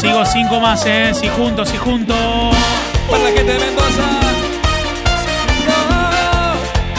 Sigo 0.01 0.25
5 0.25 0.61
más, 0.61 0.85
¿eh? 0.87 1.13
Si 1.15 1.29
junto, 1.29 1.65
si 1.65 1.77
junto. 1.77 2.15
Para 3.11 3.25
gente 3.25 3.53
de 3.53 3.59
Mendoza. 3.59 4.03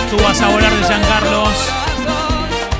Tú 0.10 0.24
vas 0.24 0.42
a 0.42 0.50
volar 0.50 0.72
de 0.72 0.84
San 0.84 1.02
Carlos. 1.02 1.73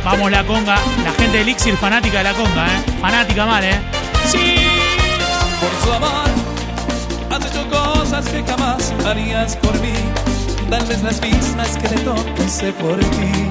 Vamos, 0.04 0.32
la 0.32 0.44
conga. 0.44 0.76
La 1.04 1.12
gente 1.14 1.38
de 1.38 1.42
Elixir, 1.42 1.78
fanática 1.78 2.18
de 2.20 2.24
la 2.26 2.34
conga, 2.34 2.68
¿eh? 2.68 2.84
Fanática 3.00 3.46
mal, 3.46 3.64
¿eh? 3.64 3.80
Sí. 4.28 4.56
Por 5.60 5.72
su 5.84 5.94
amor, 5.94 6.30
has 7.30 7.46
hecho 7.46 7.70
cosas 7.70 8.28
que 8.28 8.44
jamás 8.44 8.94
harías 9.06 9.56
por 9.58 9.80
mí. 9.80 9.94
Tal 10.70 10.86
vez 10.86 11.04
las 11.04 11.22
mismas 11.22 11.70
que 11.78 11.88
te 11.88 12.44
hice 12.44 12.72
por 12.74 13.00
ti. 13.00 13.50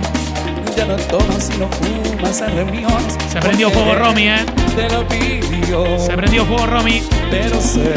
Ya 0.77 0.87
no 0.87 0.97
tomas 0.97 1.51
y 1.55 1.59
no 1.59 1.69
fumas 1.69 2.41
en 2.41 2.57
reuniones. 2.57 3.17
Se 3.31 3.39
prendió 3.41 3.71
fuego 3.71 3.95
Romy, 3.95 4.29
¿eh? 4.29 4.47
Te 4.75 4.89
lo 4.91 5.07
pidió. 5.07 5.99
Se 5.99 6.15
prendió 6.17 6.45
fuego 6.47 6.67
Romy. 6.67 7.03
Pero 7.31 7.61
sé 7.61 7.93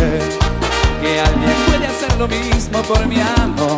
que 1.02 1.20
alguien 1.20 1.54
puede 1.68 1.88
hacer 1.88 2.18
lo 2.18 2.28
mismo 2.28 2.82
por 2.84 3.06
mi 3.08 3.20
amor. 3.20 3.78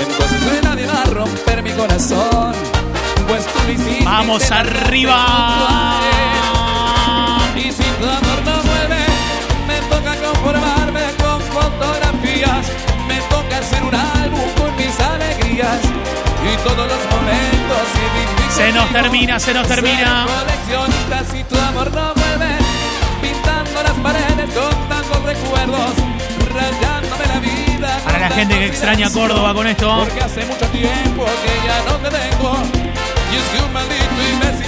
En 0.00 0.08
tu 0.08 0.16
pues 0.16 0.62
nadie 0.64 0.86
va 0.86 1.02
a 1.02 1.06
romper 1.06 1.62
mi 1.62 1.70
corazón. 1.72 2.71
Pues 3.32 3.46
tú 3.46 3.60
lo 3.66 3.72
hiciste. 3.72 4.04
Vamos 4.04 4.42
y 4.42 4.52
arriba. 4.52 5.14
a. 5.16 6.00
Y 7.56 7.72
si 7.72 7.82
tu 7.82 8.04
amor 8.04 8.42
no 8.44 8.62
vuelve, 8.62 9.06
me 9.66 9.80
toca 9.88 10.14
conformarme 10.16 11.00
con 11.16 11.40
fotografías. 11.40 12.66
Me 13.08 13.18
toca 13.30 13.56
hacer 13.56 13.82
un 13.84 13.94
álbum 13.94 14.46
con 14.58 14.76
mis 14.76 15.00
alegrías 15.00 15.80
y 16.44 16.56
todos 16.58 16.86
los 16.86 16.98
momentos 17.10 17.82
viví 17.94 18.52
Se 18.54 18.70
nos 18.70 18.90
termina, 18.90 19.40
se 19.40 19.54
nos 19.54 19.66
termina. 19.66 20.26
Coleccionista 20.26 21.24
si 21.32 21.42
tu 21.44 21.58
amor 21.58 21.90
no 21.90 22.12
vuelve, 22.12 22.58
pintando 23.22 23.82
las 23.82 23.94
paredes 23.94 24.50
con 24.52 24.88
tantos 24.90 25.22
recuerdos, 25.22 25.92
rayándome 26.52 27.26
la 27.28 27.40
vida. 27.40 27.98
Para 28.04 28.18
la 28.18 28.28
gente 28.28 28.58
que 28.58 28.66
extraña 28.66 29.06
ilusiones, 29.06 29.30
Córdoba 29.30 29.54
con 29.54 29.66
esto. 29.66 30.00
Porque 30.00 30.20
hace 30.20 30.44
mucho 30.44 30.66
tiempo 30.66 31.24
que 31.24 31.66
ya 31.66 31.82
no 31.90 31.96
te 31.96 32.10
tengo. 32.10 32.91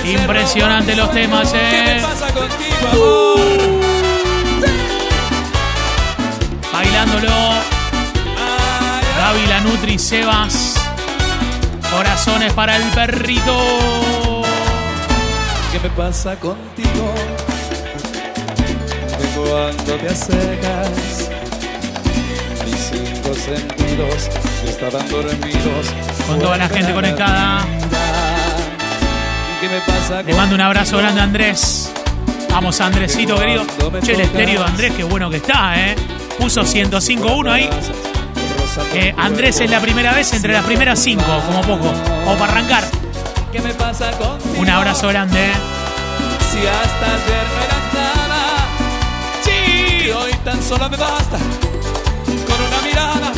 Impresionante 0.04 0.94
los 0.94 1.10
temas, 1.12 1.52
eh. 1.54 1.58
¿Qué 1.70 1.94
me 1.94 2.02
pasa 2.02 2.26
contigo, 2.32 2.88
amor? 2.92 3.38
Bailándolo. 6.72 7.74
Gaby 9.16 9.46
la 9.46 9.60
Nutri 9.60 9.98
Sebas. 9.98 10.74
Corazones 11.90 12.52
para 12.52 12.76
el 12.76 12.82
perrito. 12.90 14.42
¿Qué 15.72 15.80
me 15.80 15.88
pasa 15.90 16.36
contigo? 16.36 17.14
Que 19.18 19.26
cuando 19.38 19.94
te 19.94 20.08
acercas, 20.08 21.30
mis 22.66 22.76
cinco 22.90 23.34
sentidos 23.34 24.28
estaban 24.68 25.08
dormidos. 25.08 25.86
Con 26.26 26.38
toda 26.38 26.56
la 26.58 26.68
gente 26.68 26.92
conectada. 26.92 27.64
¿Qué 29.64 29.70
me 29.70 29.80
pasa 29.80 30.22
Le 30.22 30.34
mando 30.34 30.54
un 30.54 30.60
abrazo 30.60 30.98
grande 30.98 31.22
a 31.22 31.24
Andrés. 31.24 31.90
Vamos, 32.50 32.82
Andresito, 32.82 33.34
querido. 33.34 33.64
Che, 34.02 34.12
el 34.12 34.20
estéreo 34.20 34.60
de 34.60 34.66
Andrés, 34.66 34.92
qué 34.94 35.04
bueno 35.04 35.30
que 35.30 35.38
está, 35.38 35.74
¿eh? 35.80 35.96
Puso 36.38 36.60
105.1 36.64 37.50
ahí. 37.50 37.70
Eh, 38.92 39.14
Andrés 39.16 39.60
es 39.60 39.70
la 39.70 39.80
primera 39.80 40.12
vez 40.12 40.34
entre 40.34 40.52
las 40.52 40.66
primeras 40.66 40.98
cinco, 40.98 41.24
como 41.46 41.62
poco. 41.62 41.94
O 42.26 42.34
para 42.34 42.52
arrancar. 42.52 42.84
¿Qué 43.52 43.60
me 43.60 43.72
pasa 43.72 44.10
contigo? 44.10 44.60
Un 44.60 44.68
abrazo 44.68 45.08
grande, 45.08 45.42
¿eh? 45.42 45.54
Si 46.50 46.58
hasta 46.58 47.06
ayer 47.06 47.46
no 47.48 47.64
era 47.64 47.78
nada. 47.94 48.42
Sí. 49.40 50.10
Hoy 50.10 50.32
tan 50.44 50.62
solo 50.62 50.90
me 50.90 50.98
basta. 50.98 51.38
Con 52.46 52.60
una 52.60 52.82
mirada. 52.86 53.32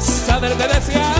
Saberte 0.00 0.66
deseada. 0.66 1.10
¡Dale, 1.10 1.19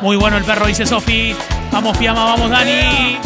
Muy 0.00 0.16
bueno 0.16 0.36
el 0.36 0.44
perro, 0.44 0.66
dice 0.66 0.86
Sofi. 0.86 1.34
Vamos, 1.72 1.98
Fiamma, 1.98 2.24
vamos, 2.24 2.50
Dani. 2.50 3.18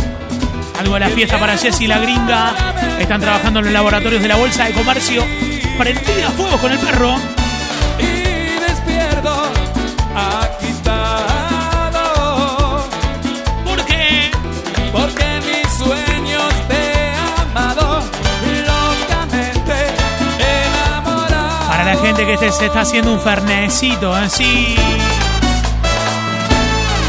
Algo 0.79 0.95
de 0.95 1.01
la 1.01 1.11
fiesta 1.11 1.39
para 1.39 1.57
Jessy 1.57 1.87
la 1.87 1.99
gringa. 1.99 2.55
Están 2.99 3.21
trabajando 3.21 3.59
en 3.59 3.67
los 3.67 3.75
laboratorios 3.75 4.23
de 4.23 4.29
la 4.29 4.37
Bolsa 4.37 4.65
de 4.65 4.73
Comercio. 4.73 5.23
Prendida 5.79 6.29
a 6.29 6.31
fuego 6.31 6.57
con 6.59 6.73
el 6.73 6.79
perro. 6.79 7.17
y 7.99 8.59
despierto 8.67 9.53
agitado. 10.17 11.29
¿Por 13.65 13.85
qué? 13.85 14.31
Porque 14.93 15.25
en 15.25 15.45
mis 15.47 15.69
sueños 15.75 16.55
te 16.69 16.75
he 16.75 17.15
amado 17.43 18.03
locamente 18.67 19.75
enamorado. 20.39 21.69
Para 21.69 21.85
la 21.85 21.97
gente 22.01 22.25
que 22.27 22.39
se 22.51 22.67
está 22.67 22.81
haciendo 22.81 23.13
un 23.13 23.21
fernecito, 23.21 24.17
¿eh? 24.19 24.29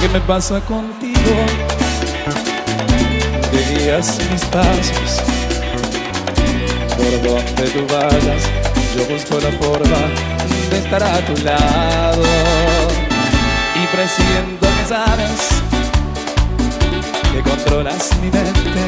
¿Qué 0.04 0.10
me 0.10 0.20
pasa 0.20 0.60
contigo? 0.60 1.46
Guías 3.54 4.20
mis 4.30 4.44
pasos 4.48 5.22
por 6.98 7.22
donde 7.24 7.64
tú 7.70 7.88
vayas. 7.88 8.44
Yo 8.98 9.06
busco 9.06 9.40
la 9.40 9.50
forma 9.58 10.02
de 10.70 10.78
estar 10.78 11.02
a 11.02 11.20
tu 11.26 11.42
lado 11.46 12.22
y 13.76 13.88
presiento 13.96 14.68
que 14.78 14.86
sabes 14.90 15.40
que 17.32 17.42
controlas 17.50 18.12
mi 18.22 18.30
mente. 18.30 18.82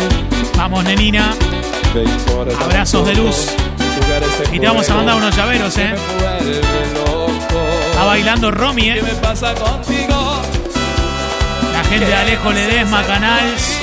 Vamos, 0.57 0.83
nenina. 0.83 1.33
Abrazos 2.61 3.07
de 3.07 3.15
luz. 3.15 3.47
Y 4.51 4.59
te 4.59 4.67
vamos 4.67 4.89
a 4.89 4.95
mandar 4.95 5.15
unos 5.15 5.33
llaveros, 5.33 5.77
¿eh? 5.77 5.95
Está 7.91 8.03
bailando 8.03 8.51
Romy, 8.51 8.81
¿Qué 8.81 8.99
¿eh? 8.99 9.01
me 9.01 9.13
pasa 9.21 9.55
contigo? 9.55 10.34
Gente 11.95 12.09
de 12.09 12.15
Alejo 12.15 12.51
Ledesma, 12.51 13.03
Canals. 13.03 13.79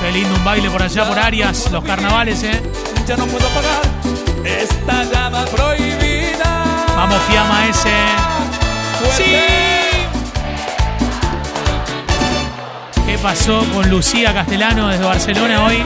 Qué 0.00 0.12
lindo 0.12 0.32
un 0.32 0.44
baile 0.44 0.70
por 0.70 0.80
allá, 0.80 1.08
por 1.08 1.18
Arias. 1.18 1.68
Los 1.72 1.82
carnavales, 1.82 2.40
¿eh? 2.44 2.62
Ya 3.04 3.16
no 3.16 3.26
puedo 3.26 3.48
pagar 3.48 3.80
esta 4.44 5.02
llama 5.02 5.44
prohibida. 5.46 6.64
Vamos, 6.94 7.20
Fiamma 7.28 7.66
ese. 7.66 7.90
¡Sí! 9.16 9.24
¿Qué 13.06 13.18
pasó 13.18 13.66
con 13.74 13.90
Lucía 13.90 14.32
Castellano 14.32 14.86
desde 14.86 15.04
Barcelona 15.04 15.64
hoy? 15.64 15.82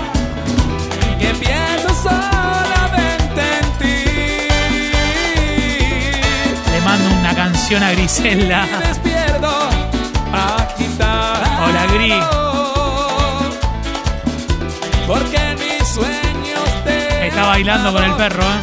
Que 1.18 1.28
pienso 1.28 1.88
solamente 2.02 3.40
en 3.62 3.78
ti. 3.78 4.04
Le 6.70 6.80
mando 6.82 7.14
una 7.18 7.34
canción 7.34 7.82
a 7.82 7.92
Griselda. 7.92 8.66
Bailando 17.56 17.90
con 17.90 18.04
el 18.04 18.12
perro, 18.16 18.42
¿eh? 18.42 18.60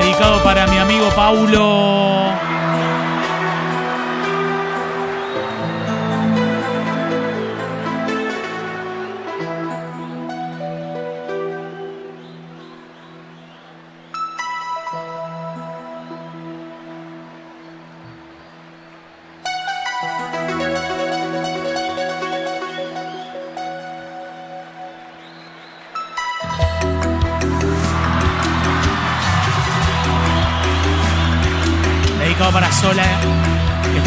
Dedicado 0.00 0.42
para 0.42 0.66
mi 0.66 0.78
amigo 0.78 1.10
Paulo. 1.14 2.53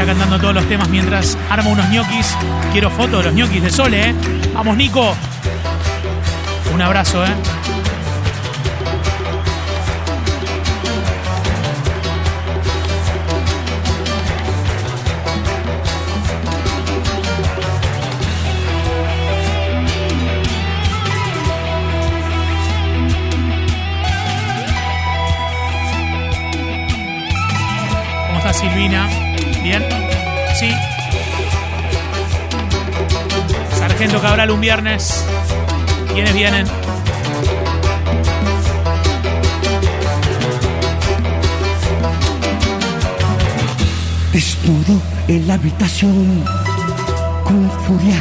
Cantando 0.08 0.40
todos 0.40 0.54
los 0.54 0.66
temas 0.70 0.88
mientras 0.88 1.38
arma 1.50 1.70
unos 1.70 1.90
ñoquis. 1.90 2.34
Quiero 2.72 2.90
fotos 2.90 3.20
de 3.20 3.24
los 3.26 3.34
ñoquis 3.34 3.62
de 3.62 3.70
Sole, 3.70 4.10
¿eh? 4.10 4.16
Vamos, 4.54 4.78
Nico. 4.78 5.14
Un 6.74 6.82
abrazo, 6.82 7.26
¿eh? 7.26 7.30
¿Cómo 28.28 28.38
está 28.38 28.54
Silvina? 28.54 29.27
¿Bien? 29.68 29.84
Sí. 30.58 30.72
Sargento 33.78 34.22
Cabral 34.22 34.50
un 34.52 34.62
viernes. 34.62 35.26
¿Quiénes 36.14 36.34
vienen? 36.34 36.66
Desnudo 44.32 45.02
en 45.28 45.48
la 45.50 45.56
habitación, 45.56 46.46
con 47.44 47.70
furia 47.82 48.20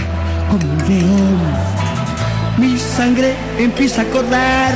como 0.50 0.72
un 0.72 0.78
león. 0.88 1.38
Mi 2.58 2.76
sangre 2.76 3.36
empieza 3.56 4.02
a 4.02 4.04
correr, 4.06 4.74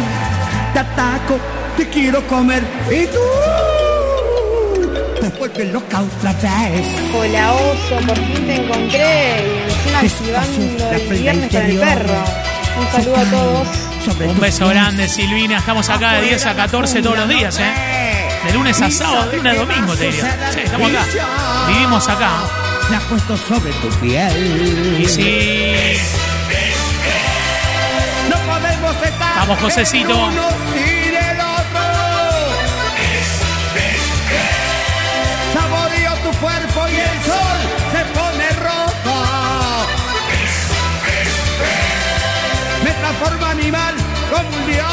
te 0.72 0.78
ataco, 0.78 1.36
te 1.76 1.88
quiero 1.88 2.24
comer 2.28 2.62
y 2.92 3.06
tú 3.06 3.18
te 5.20 5.28
vuelves 5.28 5.72
loca 5.72 6.00
otra 6.00 6.32
vez. 6.32 6.86
Hola 7.14 7.52
oso, 7.52 8.06
por 8.06 8.16
fin 8.16 8.46
te 8.46 8.54
encontré 8.56 9.44
y 9.68 10.04
encima 10.04 10.40
activando 10.40 10.90
la 10.90 10.96
el 10.96 11.18
viernes 11.18 11.50
con 11.50 11.62
el 11.62 11.78
perro. 11.78 12.24
Un 12.78 12.92
saludo 12.92 13.16
a 13.16 13.24
todos. 13.24 13.68
Un 14.26 14.40
beso 14.40 14.68
grande, 14.68 15.08
Silvina. 15.08 15.58
Estamos 15.58 15.88
acá 15.90 16.14
de 16.14 16.22
10 16.22 16.46
a 16.46 16.56
14 16.56 17.02
todos 17.02 17.18
los 17.18 17.28
días, 17.28 17.58
¿eh? 17.58 17.72
De 18.46 18.54
lunes 18.54 18.80
a 18.80 18.90
sábado, 18.90 19.30
de 19.30 19.36
lunes 19.36 19.52
a 19.52 19.56
domingo, 19.56 19.94
te 19.94 20.04
diría. 20.06 20.52
Sí, 20.52 20.60
estamos 20.64 20.90
acá. 20.90 21.04
Vivimos 21.68 22.08
acá. 22.08 22.30
Me 22.88 22.96
has 22.96 23.02
puesto 23.04 23.36
sobre 23.36 23.72
tu 23.72 23.88
piel. 24.00 24.98
Y 24.98 25.06
sí. 25.06 25.96
No 28.30 28.36
podemos 28.50 28.96
estar. 29.02 29.36
Vamos, 29.36 29.58
Josecito. 29.60 30.30
Cuerpo 36.41 36.88
y 36.88 36.95
el 36.95 37.22
sol 37.22 37.61
se 37.93 38.05
pone 38.18 38.49
rojo. 38.51 39.16
Me 42.84 42.91
transforma 42.91 43.51
animal 43.51 43.95
como 44.30 44.49
un 44.49 44.66
león. 44.70 44.91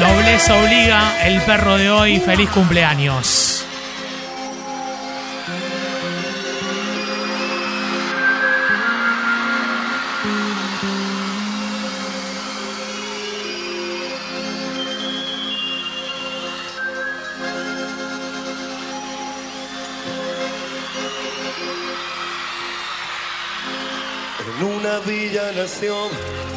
Nobleza 0.00 0.54
obliga, 0.54 1.26
el 1.26 1.40
perro 1.42 1.78
de 1.78 1.90
hoy. 1.90 2.20
Feliz 2.20 2.50
cumpleaños. 2.50 3.61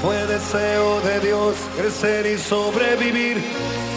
Fue 0.03 0.27
deseo 0.27 1.01
de 1.01 1.19
Dios 1.19 1.55
crecer 1.75 2.27
y 2.27 2.37
sobrevivir 2.37 3.43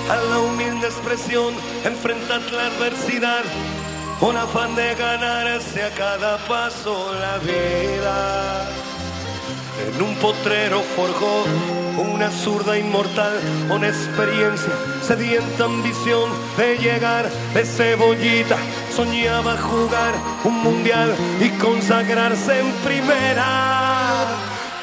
a 0.09 0.17
la 0.17 0.39
humilde 0.39 0.87
expresión, 0.87 1.53
enfrentar 1.85 2.41
la 2.51 2.67
adversidad 2.69 3.43
con 4.21 4.39
afán 4.39 4.75
de 4.75 4.95
ganarse 4.95 5.83
a 5.83 5.91
cada 5.91 6.39
paso 6.47 7.13
la 7.21 7.37
vida. 7.39 8.71
En 9.87 10.03
un 10.03 10.15
potrero 10.17 10.81
forjó 10.97 11.45
una 11.99 12.31
zurda 12.31 12.79
inmortal 12.79 13.39
con 13.69 13.85
experiencia, 13.85 14.73
sedienta 15.03 15.65
ambición 15.65 16.31
de 16.57 16.79
llegar 16.79 17.29
de 17.53 17.65
cebollita. 17.67 18.57
Soñaba 18.97 19.59
jugar 19.59 20.15
un 20.45 20.55
mundial 20.63 21.15
y 21.39 21.51
consagrarse 21.61 22.61
en 22.61 22.73
primera. 22.83 23.78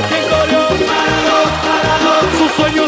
Quien 0.00 0.24
corrió, 0.30 0.68
parado, 0.86 1.36
parado. 1.62 2.12
Su 2.38 2.62
sueño 2.62 2.84